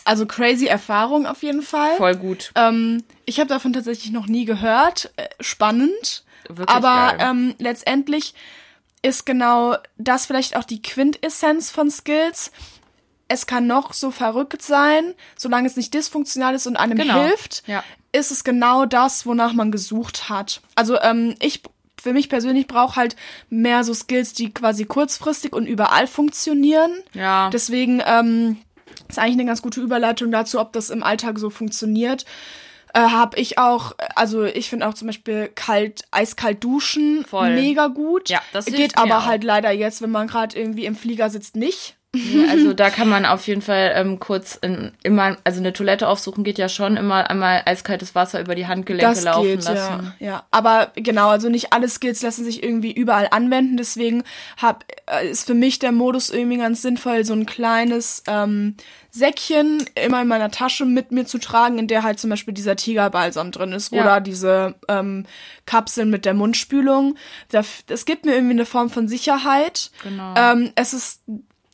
also 0.06 0.26
crazy 0.26 0.68
Erfahrung 0.68 1.26
auf 1.26 1.42
jeden 1.44 1.64
Fall. 1.64 1.96
Voll 1.98 2.16
gut. 2.16 2.52
Ähm, 2.56 3.04
ich 3.26 3.40
habe 3.40 3.50
davon 3.50 3.74
tatsächlich 3.74 4.12
noch 4.12 4.28
nie 4.28 4.46
gehört. 4.46 5.12
Äh, 5.18 5.28
spannend. 5.40 6.24
Wirklich 6.48 6.70
Aber 6.70 7.18
geil. 7.18 7.28
ähm, 7.32 7.56
letztendlich 7.58 8.36
ist 9.02 9.26
genau 9.26 9.78
das 9.98 10.26
vielleicht 10.26 10.56
auch 10.56 10.64
die 10.64 10.82
Quintessenz 10.82 11.72
von 11.72 11.90
Skills. 11.90 12.52
Es 13.28 13.48
kann 13.48 13.66
noch 13.68 13.94
so 13.94 14.12
verrückt 14.12 14.62
sein, 14.62 15.14
solange 15.36 15.68
es 15.68 15.76
nicht 15.78 15.94
dysfunktional 15.94 16.54
ist 16.56 16.68
und 16.68 16.78
einem 16.78 16.98
Genau. 16.98 17.24
hilft, 17.24 17.64
Ja. 17.68 17.84
ist 18.12 18.32
es 18.32 18.44
genau 18.44 18.86
das, 18.86 19.26
wonach 19.26 19.54
man 19.54 19.72
gesucht 19.72 20.30
hat. 20.30 20.62
Also 20.76 21.00
ähm, 21.02 21.36
ich 21.42 21.64
für 22.02 22.14
mich 22.14 22.30
persönlich 22.30 22.68
brauche 22.68 22.98
halt 22.98 23.16
mehr 23.50 23.84
so 23.84 23.94
Skills, 23.96 24.34
die 24.34 24.54
quasi 24.54 24.86
kurzfristig 24.86 25.54
und 25.54 25.66
überall 25.66 26.06
funktionieren. 26.06 26.92
Ja. 27.14 27.50
Deswegen 27.50 28.00
ähm, 28.06 28.58
ist 29.10 29.18
eigentlich 29.18 29.34
eine 29.34 29.46
ganz 29.46 29.64
gute 29.64 29.82
Überleitung 29.82 30.30
dazu, 30.32 30.60
ob 30.60 30.72
das 30.74 30.92
im 30.92 31.02
Alltag 31.02 31.40
so 31.40 31.50
funktioniert. 31.50 32.26
Äh, 32.94 33.00
habe 33.00 33.40
ich 33.40 33.58
auch, 33.58 33.94
also 34.16 34.44
ich 34.44 34.70
finde 34.70 34.88
auch 34.88 34.94
zum 34.94 35.08
Beispiel 35.08 35.50
kalt, 35.56 36.04
eiskalt 36.12 36.64
duschen 36.64 37.26
Voll. 37.26 37.56
mega 37.56 37.88
gut. 37.88 38.30
Ja, 38.30 38.42
das 38.54 38.66
geht 38.66 39.00
aber 39.00 39.18
auch. 39.20 39.26
halt 39.26 39.44
leider 39.44 39.72
jetzt, 39.72 40.04
wenn 40.04 40.12
man 40.12 40.28
gerade 40.28 40.56
irgendwie 40.58 40.86
im 40.86 40.96
Flieger 40.96 41.32
sitzt, 41.32 41.56
nicht. 41.56 41.96
Ja, 42.16 42.50
also 42.50 42.74
da 42.74 42.90
kann 42.90 43.10
man 43.10 43.26
auf 43.26 43.46
jeden 43.48 43.62
Fall 43.62 43.94
ähm, 43.96 44.20
kurz 44.20 44.56
in, 44.62 44.92
immer, 45.04 45.38
also 45.44 45.60
eine 45.60 45.74
Toilette 45.74 46.08
aufsuchen 46.08 46.44
geht 46.44 46.58
ja 46.58 46.70
schon 46.70 46.98
immer 46.98 47.30
einmal 47.30 47.62
eiskaltes 47.66 48.16
Wasser 48.16 48.40
über 48.42 48.56
die 48.56 48.68
Handgelenke 48.68 49.06
Das 49.14 49.24
laufen 49.24 49.44
geht, 49.48 49.64
lassen. 49.66 50.14
ja, 50.20 50.26
ja. 50.28 50.44
Aber 50.52 50.92
genau, 50.96 51.30
also 51.30 51.50
nicht 51.50 51.74
alle 51.74 51.90
Skills 51.90 52.22
lassen 52.22 52.44
sich 52.46 52.64
irgendwie 52.64 52.92
überall 52.92 53.28
anwenden. 53.32 53.78
Deswegen 53.78 54.24
hab, 54.58 54.86
äh, 55.08 55.28
ist 55.30 55.46
für 55.46 55.54
mich 55.54 55.80
der 55.80 55.92
Modus 55.92 56.30
irgendwie 56.30 56.58
ganz 56.58 56.82
sinnvoll, 56.82 57.26
so 57.26 57.34
ein 57.34 57.46
kleines 57.46 58.24
ähm, 58.28 58.76
Säckchen 59.12 59.86
immer 59.96 60.22
in 60.22 60.28
meiner 60.28 60.52
Tasche 60.52 60.84
mit 60.86 61.12
mir 61.14 61.26
zu 61.26 61.38
tragen, 61.38 61.80
in 61.80 61.88
der 61.88 62.04
halt 62.04 62.20
zum 62.20 62.30
Beispiel 62.30 62.54
dieser 62.54 62.76
Tigerbalsam 62.76 63.52
drin 63.52 63.72
ist 63.72 63.94
Ja. 63.94 64.02
oder 64.02 64.20
diese 64.22 64.76
ähm, 64.90 65.26
Kapseln 65.66 66.10
mit 66.10 66.26
der 66.26 66.34
Mundspülung. 66.34 67.16
Das, 67.50 67.66
das 67.88 68.04
gibt 68.06 68.26
mir 68.26 68.34
irgendwie 68.34 68.52
eine 68.56 68.66
Form 68.66 68.90
von 68.90 69.08
Sicherheit. 69.08 69.92
Genau. 70.04 70.34
Ähm, 70.36 70.72
es 70.76 70.94
ist, 70.94 71.22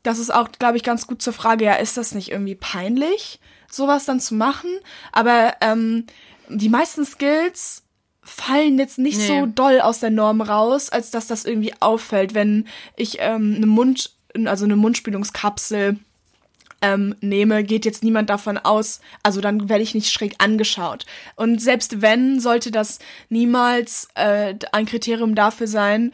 das 0.03 0.19
ist 0.19 0.33
auch, 0.33 0.51
glaube 0.51 0.77
ich, 0.77 0.83
ganz 0.83 1.07
gut 1.07 1.21
zur 1.21 1.33
Frage, 1.33 1.65
ja, 1.65 1.73
ist 1.75 1.97
das 1.97 2.13
nicht 2.13 2.31
irgendwie 2.31 2.55
peinlich, 2.55 3.39
sowas 3.69 4.05
dann 4.05 4.19
zu 4.19 4.35
machen? 4.35 4.69
Aber 5.11 5.55
ähm, 5.61 6.05
die 6.49 6.69
meisten 6.69 7.05
Skills 7.05 7.83
fallen 8.23 8.77
jetzt 8.77 8.97
nicht 8.97 9.17
Nee. 9.17 9.27
so 9.27 9.45
doll 9.45 9.79
aus 9.81 9.99
der 9.99 10.09
Norm 10.11 10.41
raus, 10.41 10.89
als 10.89 11.11
dass 11.11 11.27
das 11.27 11.45
irgendwie 11.45 11.73
auffällt, 11.79 12.33
wenn 12.33 12.67
ich 12.95 13.17
ähm, 13.19 13.53
eine 13.55 13.65
Mund, 13.65 14.11
also 14.45 14.65
eine 14.65 14.75
Mundspülungskapsel 14.75 15.97
ähm, 16.83 17.15
nehme, 17.21 17.63
geht 17.63 17.85
jetzt 17.85 18.03
niemand 18.03 18.29
davon 18.29 18.57
aus, 18.57 19.01
also 19.23 19.39
dann 19.39 19.69
werde 19.69 19.83
ich 19.83 19.93
nicht 19.93 20.11
schräg 20.11 20.35
angeschaut. 20.39 21.05
Und 21.35 21.61
selbst 21.61 22.01
wenn, 22.01 22.39
sollte 22.39 22.71
das 22.71 22.99
niemals 23.29 24.07
äh, 24.15 24.55
ein 24.71 24.85
Kriterium 24.85 25.35
dafür 25.35 25.67
sein, 25.67 26.11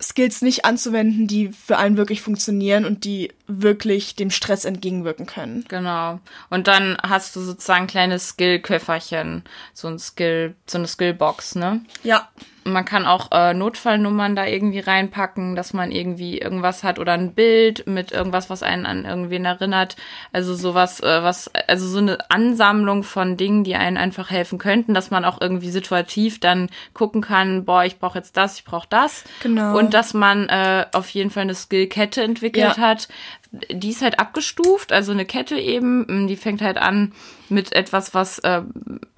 Skills 0.00 0.42
nicht 0.42 0.64
anzuwenden, 0.66 1.26
die 1.26 1.48
für 1.48 1.78
einen 1.78 1.96
wirklich 1.96 2.20
funktionieren 2.20 2.84
und 2.84 3.04
die 3.04 3.32
wirklich 3.46 4.14
dem 4.14 4.30
Stress 4.30 4.66
entgegenwirken 4.66 5.24
können. 5.24 5.64
Genau. 5.68 6.20
Und 6.50 6.66
dann 6.66 6.98
hast 7.02 7.34
du 7.34 7.40
sozusagen 7.40 7.84
ein 7.84 7.88
kleines 7.88 8.28
Skill-Köfferchen, 8.28 9.42
so 9.72 9.88
ein 9.88 9.98
Skill, 9.98 10.54
so 10.66 10.78
eine 10.78 10.86
Skillbox, 10.86 11.54
ne? 11.54 11.80
Ja. 12.02 12.28
Man 12.66 12.84
kann 12.84 13.06
auch 13.06 13.30
äh, 13.32 13.54
Notfallnummern 13.54 14.36
da 14.36 14.44
irgendwie 14.46 14.80
reinpacken, 14.80 15.54
dass 15.56 15.72
man 15.72 15.90
irgendwie 15.92 16.38
irgendwas 16.38 16.82
hat 16.84 16.98
oder 16.98 17.12
ein 17.12 17.32
Bild 17.34 17.86
mit 17.86 18.12
irgendwas, 18.12 18.50
was 18.50 18.62
einen 18.62 18.86
an 18.86 19.04
irgendwen 19.04 19.44
erinnert. 19.44 19.96
Also 20.32 20.54
sowas, 20.54 21.00
äh, 21.00 21.22
was, 21.22 21.50
also 21.68 21.86
so 21.86 21.98
eine 21.98 22.18
Ansammlung 22.30 23.02
von 23.04 23.36
Dingen, 23.36 23.64
die 23.64 23.76
einen 23.76 23.96
einfach 23.96 24.30
helfen 24.30 24.58
könnten, 24.58 24.94
dass 24.94 25.10
man 25.10 25.24
auch 25.24 25.40
irgendwie 25.40 25.70
situativ 25.70 26.40
dann 26.40 26.68
gucken 26.92 27.22
kann, 27.22 27.64
boah, 27.64 27.84
ich 27.84 27.98
brauche 27.98 28.18
jetzt 28.18 28.36
das, 28.36 28.58
ich 28.58 28.64
brauche 28.64 28.88
das. 28.90 29.24
Genau. 29.42 29.78
Und 29.78 29.94
dass 29.94 30.12
man 30.12 30.48
äh, 30.48 30.86
auf 30.92 31.08
jeden 31.10 31.30
Fall 31.30 31.42
eine 31.42 31.54
Skillkette 31.54 32.22
entwickelt 32.22 32.76
Ja. 32.76 32.78
hat. 32.78 33.08
Die 33.52 33.90
ist 33.90 34.02
halt 34.02 34.18
abgestuft, 34.18 34.92
also 34.92 35.12
eine 35.12 35.24
Kette 35.24 35.58
eben, 35.58 36.26
die 36.26 36.36
fängt 36.36 36.62
halt 36.62 36.78
an 36.78 37.12
mit 37.48 37.72
etwas, 37.72 38.12
was 38.12 38.38
äh, 38.40 38.62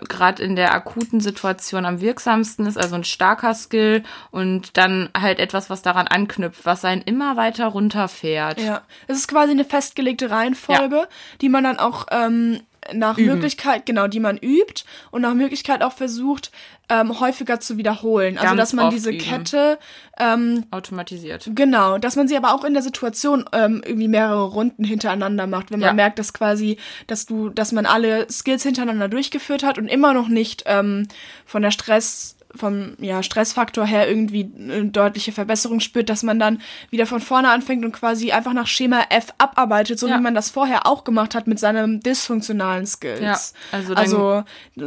gerade 0.09 0.43
in 0.43 0.55
der 0.55 0.75
akuten 0.75 1.21
Situation 1.21 1.85
am 1.87 2.01
wirksamsten 2.01 2.67
ist, 2.67 2.77
also 2.77 2.95
ein 2.95 3.05
starker 3.05 3.55
Skill 3.55 4.03
und 4.31 4.77
dann 4.77 5.09
halt 5.19 5.39
etwas, 5.39 5.71
was 5.71 5.83
daran 5.83 6.07
anknüpft, 6.07 6.67
was 6.67 6.85
einen 6.85 7.03
immer 7.03 7.37
weiter 7.37 7.67
runterfährt. 7.67 8.61
Ja, 8.61 8.83
es 9.07 9.19
ist 9.19 9.29
quasi 9.29 9.53
eine 9.53 9.65
festgelegte 9.65 10.31
Reihenfolge, 10.31 11.09
die 11.41 11.49
man 11.49 11.65
dann 11.65 11.79
auch 11.79 12.07
ähm, 12.11 12.61
nach 12.93 13.17
Möglichkeit, 13.19 13.87
genau, 13.87 14.07
die 14.07 14.21
man 14.21 14.37
übt 14.39 14.85
und 15.11 15.23
nach 15.23 15.35
Möglichkeit 15.35 15.83
auch 15.83 15.93
versucht, 15.93 16.51
ähm, 16.89 17.21
häufiger 17.21 17.61
zu 17.61 17.77
wiederholen. 17.77 18.39
Also, 18.39 18.49
Ganz 18.49 18.59
dass 18.61 18.73
man 18.73 18.91
diese 18.91 19.11
üben. 19.11 19.19
Kette, 19.19 19.79
ähm, 20.19 20.65
Automatisiert. 20.71 21.51
genau, 21.55 21.99
dass 21.99 22.17
man 22.17 22.29
sie 22.29 22.37
aber 22.37 22.55
auch 22.55 22.65
in 22.65 22.73
der 22.73 22.83
Situation 22.83 23.45
ähm, 23.53 23.83
irgendwie 23.85 24.09
mehrere 24.09 24.45
Runden 24.45 24.85
hintereinander 24.85 25.47
macht, 25.47 25.71
wenn 25.71 25.81
man 25.81 25.89
Ja. 25.89 25.93
merkt, 25.93 26.19
dass 26.19 26.33
quasi, 26.33 26.79
dass 27.07 27.27
du, 27.27 27.51
dass 27.51 27.73
man 27.73 27.85
alle 27.85 28.27
Skills 28.31 28.63
hintereinander 28.63 29.09
durchgeführt 29.09 29.65
hat 29.65 29.77
und 29.77 29.89
immer 29.89 30.15
noch 30.15 30.29
nicht 30.29 30.63
ähm, 30.67 31.07
von 31.45 31.61
der 31.61 31.73
Stress 31.73 32.37
vom 32.59 32.95
ja, 32.99 33.23
Stressfaktor 33.23 33.87
her 33.87 34.09
irgendwie 34.09 34.51
eine 34.59 34.87
deutliche 34.87 35.33
Verbesserung 35.33 35.81
spürt, 35.81 36.09
dass 36.11 36.23
man 36.23 36.39
dann 36.39 36.61
wieder 36.91 37.07
von 37.07 37.21
vorne 37.21 37.51
anfängt 37.51 37.85
und 37.85 37.93
quasi 37.93 38.33
einfach 38.33 38.53
nach 38.53 38.67
Schema 38.67 39.03
F 39.11 39.29
abarbeitet, 39.39 39.99
so 39.99 40.09
Ja. 40.09 40.19
wie 40.19 40.23
man 40.23 40.35
das 40.35 40.51
vorher 40.51 40.87
auch 40.87 41.05
gemacht 41.05 41.35
hat 41.35 41.47
mit 41.47 41.59
seinen 41.59 42.01
dysfunktionalen 42.01 42.87
Skills. 42.87 43.21
Ja, 43.21 43.39
also 43.79 43.95
also 43.95 44.45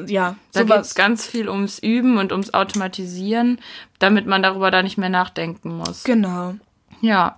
ja, 0.07 0.35
Da 0.53 0.63
geht 0.63 0.75
es 0.77 0.95
ganz 0.95 1.25
viel 1.25 1.49
ums 1.49 1.79
Üben 1.79 2.17
und 2.17 2.31
ums 2.31 2.53
Automatisieren, 2.53 3.59
damit 3.99 4.27
man 4.27 4.43
darüber 4.43 4.69
da 4.71 4.83
nicht 4.83 4.97
mehr 4.97 5.09
nachdenken 5.09 5.77
muss. 5.77 6.03
Genau. 6.03 6.55
Ja. 7.01 7.37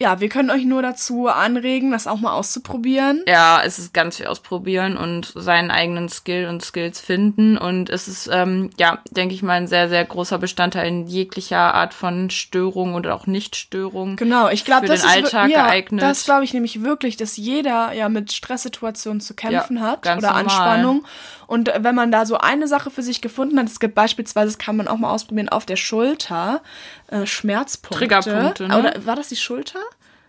Ja, 0.00 0.18
wir 0.18 0.30
können 0.30 0.48
euch 0.48 0.64
nur 0.64 0.80
dazu 0.80 1.28
anregen, 1.28 1.90
das 1.90 2.06
auch 2.06 2.20
mal 2.20 2.32
auszuprobieren. 2.32 3.22
Ja, 3.28 3.60
es 3.62 3.78
ist 3.78 3.92
ganz 3.92 4.16
viel 4.16 4.28
ausprobieren 4.28 4.96
und 4.96 5.30
seinen 5.34 5.70
eigenen 5.70 6.08
Skill 6.08 6.46
und 6.46 6.64
Skills 6.64 6.98
finden. 6.98 7.58
Und 7.58 7.90
es 7.90 8.08
ist, 8.08 8.26
ähm, 8.32 8.70
ja, 8.78 9.00
denke 9.10 9.34
ich 9.34 9.42
mal, 9.42 9.58
ein 9.58 9.66
sehr, 9.66 9.90
sehr 9.90 10.02
großer 10.02 10.38
Bestandteil 10.38 10.88
in 10.88 11.06
jeglicher 11.06 11.74
Art 11.74 11.92
von 11.92 12.30
Störung 12.30 12.94
und 12.94 13.06
auch 13.08 13.26
Nichtstörung. 13.26 14.16
Genau, 14.16 14.48
ich 14.48 14.64
glaube, 14.64 14.86
das 14.86 15.02
den 15.02 15.10
ist 15.10 15.16
Alltag 15.16 15.50
ja, 15.50 15.66
geeignet. 15.66 16.02
Das 16.02 16.24
glaube 16.24 16.44
ich 16.44 16.54
nämlich 16.54 16.82
wirklich, 16.82 17.18
dass 17.18 17.36
jeder 17.36 17.92
ja 17.92 18.08
mit 18.08 18.32
Stresssituationen 18.32 19.20
zu 19.20 19.34
kämpfen 19.34 19.76
Ja, 19.76 19.82
hat 19.82 20.06
oder 20.06 20.14
normal. 20.14 20.40
Anspannung. 20.40 21.04
Und 21.46 21.70
wenn 21.78 21.94
man 21.94 22.10
da 22.10 22.24
so 22.24 22.38
eine 22.38 22.68
Sache 22.68 22.90
für 22.90 23.02
sich 23.02 23.20
gefunden 23.20 23.58
hat, 23.58 23.66
es 23.66 23.80
gibt 23.80 23.94
beispielsweise, 23.96 24.46
das 24.46 24.58
kann 24.58 24.76
man 24.76 24.88
auch 24.88 24.96
mal 24.96 25.10
ausprobieren, 25.10 25.50
auf 25.50 25.66
der 25.66 25.76
Schulter 25.76 26.62
äh, 27.08 27.26
Schmerzpunkte. 27.26 27.98
Triggerpunkte, 27.98 28.68
ne? 28.68 28.78
Oder 28.78 29.04
war 29.04 29.16
das 29.16 29.28
die 29.28 29.36
Schulter? 29.36 29.80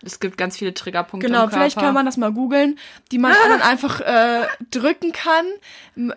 Es 0.04 0.20
gibt 0.20 0.36
ganz 0.36 0.56
viele 0.56 0.74
Triggerpunkte 0.74 1.26
Genau, 1.26 1.48
vielleicht 1.48 1.78
kann 1.78 1.94
man 1.94 2.06
das 2.06 2.16
mal 2.16 2.32
googeln, 2.32 2.78
die 3.10 3.18
man 3.18 3.32
dann 3.48 3.62
einfach 3.62 4.00
äh, 4.00 4.46
drücken 4.70 5.12
kann 5.12 5.46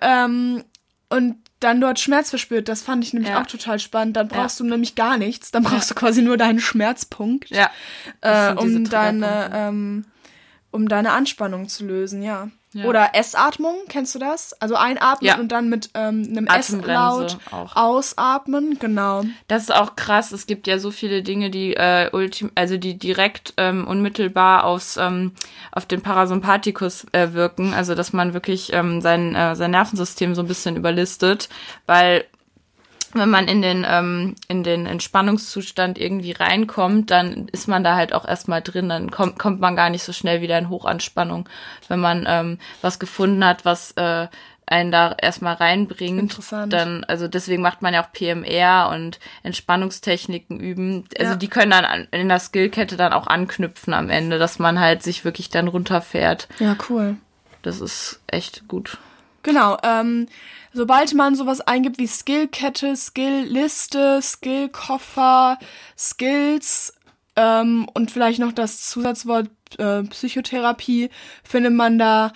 ähm, 0.02 0.64
und 1.10 1.38
dann 1.60 1.82
dort 1.82 2.00
Schmerz 2.00 2.30
verspürt. 2.30 2.68
Das 2.68 2.82
fand 2.82 3.04
ich 3.04 3.14
nämlich 3.14 3.30
Ja. 3.32 3.42
auch 3.42 3.46
total 3.48 3.80
spannend. 3.80 4.18
Dann 4.18 4.28
brauchst 4.28 4.60
du 4.60 4.64
nämlich 4.64 4.96
gar 4.96 5.18
nichts. 5.18 5.52
Dann 5.52 5.64
brauchst 5.64 5.90
du 5.90 5.96
quasi 5.96 6.22
nur 6.22 6.38
deinen 6.38 6.60
Schmerzpunkt, 6.60 7.50
Ja. 7.50 7.70
äh, 8.22 8.54
um 8.54 8.90
deine 8.90 9.50
ähm, 9.54 10.06
um 10.72 10.90
deine 10.90 11.12
Anspannung 11.12 11.70
zu 11.70 11.86
lösen, 11.86 12.22
ja. 12.22 12.50
Ja. 12.76 12.86
Oder 12.86 13.16
S-Atmung, 13.16 13.76
kennst 13.88 14.14
du 14.16 14.20
das? 14.20 14.52
Also 14.62 14.76
einatmen 14.76 15.28
Ja. 15.28 15.40
und 15.40 15.50
dann 15.50 15.70
mit 15.70 15.92
ähm, 15.94 16.28
einem 16.30 16.46
S-Laut 16.46 17.38
ausatmen, 17.74 18.78
genau. 18.80 19.24
Das 19.48 19.64
ist 19.64 19.74
auch 19.74 19.96
krass. 19.96 20.34
Es 20.34 20.46
gibt 20.46 20.68
ja 20.68 20.78
so 20.78 20.92
viele 20.92 21.24
Dinge, 21.24 21.50
die 21.50 21.74
äh, 21.74 22.10
ultim 22.12 22.52
also 22.56 22.76
die 22.76 22.98
direkt 23.00 23.54
ähm, 23.56 23.88
unmittelbar 23.88 24.66
aufs 24.66 24.98
ähm, 24.98 25.32
auf 25.72 25.86
den 25.86 26.02
Parasympathikus 26.02 27.06
äh, 27.14 27.32
wirken. 27.32 27.74
Also 27.74 27.96
dass 27.96 28.12
man 28.12 28.34
wirklich 28.34 28.74
ähm, 28.74 29.00
sein 29.00 29.36
äh, 29.36 29.56
sein 29.56 29.72
Nervensystem 29.72 30.36
so 30.36 30.42
ein 30.42 30.48
bisschen 30.48 30.76
überlistet, 30.76 31.48
weil 31.86 32.26
wenn 33.16 33.30
man 33.30 33.48
in 33.48 33.62
den 33.62 33.86
ähm, 33.90 34.36
in 34.48 34.64
den 34.64 34.86
Entspannungszustand 34.86 35.98
irgendwie 35.98 36.34
reinkommt, 36.34 37.10
dann 37.12 37.48
ist 37.52 37.68
man 37.68 37.84
da 37.84 37.96
halt 37.96 38.14
auch 38.14 38.28
erstmal 38.28 38.62
drin, 38.62 38.90
dann 38.90 39.10
kommt 39.12 39.40
kommt 39.40 39.60
man 39.60 39.76
gar 39.76 39.90
nicht 39.90 40.04
so 40.04 40.14
schnell 40.14 40.42
wieder 40.42 40.58
in 40.60 40.70
Hochanspannung, 40.70 41.50
wenn 41.88 42.00
man 42.00 42.26
ähm, 42.28 42.60
was 42.82 43.00
gefunden 43.00 43.44
hat, 43.46 43.66
was 43.66 43.92
äh, 43.94 44.28
einen 44.68 44.92
da 44.92 45.16
erstmal 45.22 45.54
reinbringt, 45.54 46.20
Interessant. 46.20 46.74
dann 46.74 47.04
also 47.04 47.28
deswegen 47.28 47.62
macht 47.62 47.82
man 47.84 47.94
ja 47.94 48.04
auch 48.04 48.12
PMR 48.12 48.90
und 48.94 49.20
Entspannungstechniken 49.44 50.60
üben. 50.60 51.06
Also 51.20 51.34
Ja. 51.34 51.38
die 51.38 51.48
können 51.50 51.72
dann 51.72 51.86
an, 51.86 52.08
in 52.12 52.28
der 52.30 52.40
Skillkette 52.40 52.98
dann 52.98 53.14
auch 53.14 53.28
anknüpfen 53.28 53.94
am 53.94 54.10
Ende, 54.10 54.40
dass 54.40 54.60
man 54.60 54.80
halt 54.80 55.04
sich 55.04 55.26
wirklich 55.26 55.50
dann 55.50 55.68
runterfährt. 55.68 56.48
Ja, 56.60 56.76
cool. 56.90 57.18
Das 57.62 57.82
ist 57.82 58.22
echt 58.28 58.68
gut. 58.68 58.98
Genau, 59.44 59.78
ähm, 59.84 60.28
sobald 60.76 61.14
man 61.14 61.36
sowas 61.36 61.62
eingibt 61.62 61.98
wie 61.98 62.08
Skillkette, 62.08 62.96
Skillliste, 62.96 64.20
Skillkoffer, 64.22 65.58
Skills 65.98 66.94
ähm, 67.36 67.88
und 67.94 68.12
vielleicht 68.12 68.40
noch 68.40 68.52
das 68.52 68.88
Zusatzwort 68.90 69.50
äh, 69.78 70.04
Psychotherapie, 70.04 71.10
findet 71.44 71.74
man 71.74 71.98
da 71.98 72.34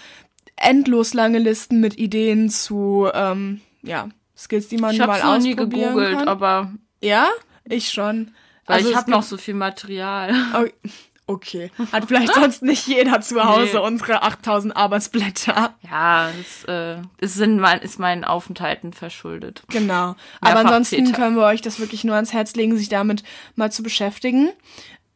endlos 0.55 1.13
lange 1.13 1.39
Listen 1.39 1.79
mit 1.81 1.97
Ideen 1.99 2.49
zu, 2.49 3.09
ähm, 3.13 3.61
ja, 3.81 4.09
Skills, 4.37 4.69
die 4.69 4.77
man 4.77 4.93
Ich 4.93 4.99
mal 4.99 5.21
habe 5.21 5.37
noch 5.37 5.43
nie 5.43 5.51
ausprobieren 5.53 5.89
gegoogelt, 5.95 6.17
kann. 6.19 6.27
aber 6.27 6.73
ja, 7.01 7.27
ich 7.65 7.89
schon. 7.91 8.31
weil 8.65 8.77
Also 8.77 8.89
ich 8.89 8.95
habe 8.95 9.11
noch 9.11 9.23
so 9.23 9.37
viel 9.37 9.53
Material. 9.53 10.33
Oh, 10.55 10.65
Okay. 11.29 11.69
Hat 11.91 12.05
vielleicht 12.05 12.33
sonst 12.33 12.63
nicht 12.63 12.87
jeder 12.87 13.21
zu 13.21 13.43
Hause 13.43 13.73
Nee. 13.77 13.85
unsere 13.85 14.23
8000 14.23 14.75
Arbeitsblätter. 14.75 15.75
Ja, 15.87 16.31
das 16.35 16.63
äh, 16.65 17.01
es 17.19 17.35
sind 17.35 17.59
mein, 17.59 17.79
ist 17.81 17.99
meinen 17.99 18.23
Aufenthalten 18.23 18.93
verschuldet. 18.93 19.61
Genau. 19.69 20.15
Aber 20.41 20.53
Mehrfach 20.55 20.59
ansonsten 20.65 21.05
Täter. 21.05 21.17
können 21.21 21.35
wir 21.35 21.43
euch 21.45 21.61
das 21.61 21.79
wirklich 21.79 22.03
nur 22.03 22.15
ans 22.15 22.33
Herz 22.33 22.55
legen, 22.55 22.75
sich 22.75 22.89
damit 22.89 23.21
mal 23.55 23.71
zu 23.71 23.83
beschäftigen. 23.83 24.49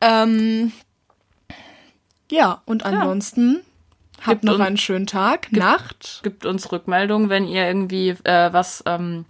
Ähm, 0.02 0.72
ja, 2.32 2.62
und 2.66 2.86
ansonsten 2.86 3.62
habt 4.22 4.42
Gibt 4.42 4.44
noch 4.44 4.60
einen 4.60 4.78
schönen 4.78 5.08
Tag, 5.08 5.52
Nacht. 5.52 6.20
Gibt 6.24 6.46
uns 6.46 6.72
Rückmeldungen, 6.72 7.30
wenn 7.30 7.48
ihr 7.48 7.66
irgendwie 7.66 8.10
äh, 8.24 8.54
was 8.54 8.84
ähm, 8.86 9.26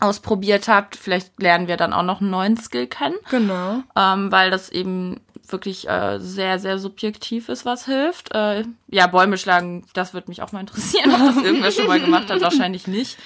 ausprobiert 0.00 0.68
habt. 0.68 0.96
Vielleicht 0.96 1.40
lernen 1.40 1.68
wir 1.68 1.76
dann 1.76 1.92
auch 1.92 2.02
noch 2.02 2.20
einen 2.20 2.30
neuen 2.30 2.56
Skill 2.56 2.86
kennen, 2.86 3.14
Genau. 3.30 3.82
ähm, 3.96 4.32
weil 4.32 4.50
das 4.50 4.68
eben 4.70 5.20
wirklich 5.48 5.88
äh, 5.88 6.18
sehr, 6.20 6.58
sehr 6.58 6.78
subjektiv 6.78 7.48
ist, 7.48 7.64
was 7.64 7.86
hilft. 7.86 8.34
Äh, 8.34 8.64
ja, 8.88 9.06
Bäume 9.06 9.38
schlagen, 9.38 9.86
das 9.94 10.14
würde 10.14 10.28
mich 10.28 10.42
auch 10.42 10.52
mal 10.52 10.60
interessieren, 10.60 11.12
ob 11.14 11.34
das 11.34 11.44
irgendwer 11.44 11.70
schon 11.70 11.86
mal 11.86 12.00
gemacht 12.00 12.30
hat. 12.30 12.40
Wahrscheinlich 12.40 12.86
nicht. 12.86 13.18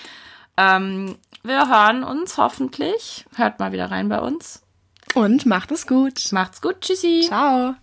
Ähm, 0.57 1.17
wir 1.43 1.69
hören 1.69 2.05
uns 2.05 2.37
hoffentlich. 2.37 3.25
Hört 3.37 3.59
mal 3.59 3.73
wieder 3.73 3.91
rein 3.91 4.09
bei 4.09 4.21
uns. 4.21 4.63
Und 5.15 5.47
macht 5.47 5.71
es 5.71 5.87
gut. 5.87 6.33
Macht's 6.33 6.61
gut. 6.61 6.81
Tschüssi. 6.81 7.25
Ciao. 7.27 7.75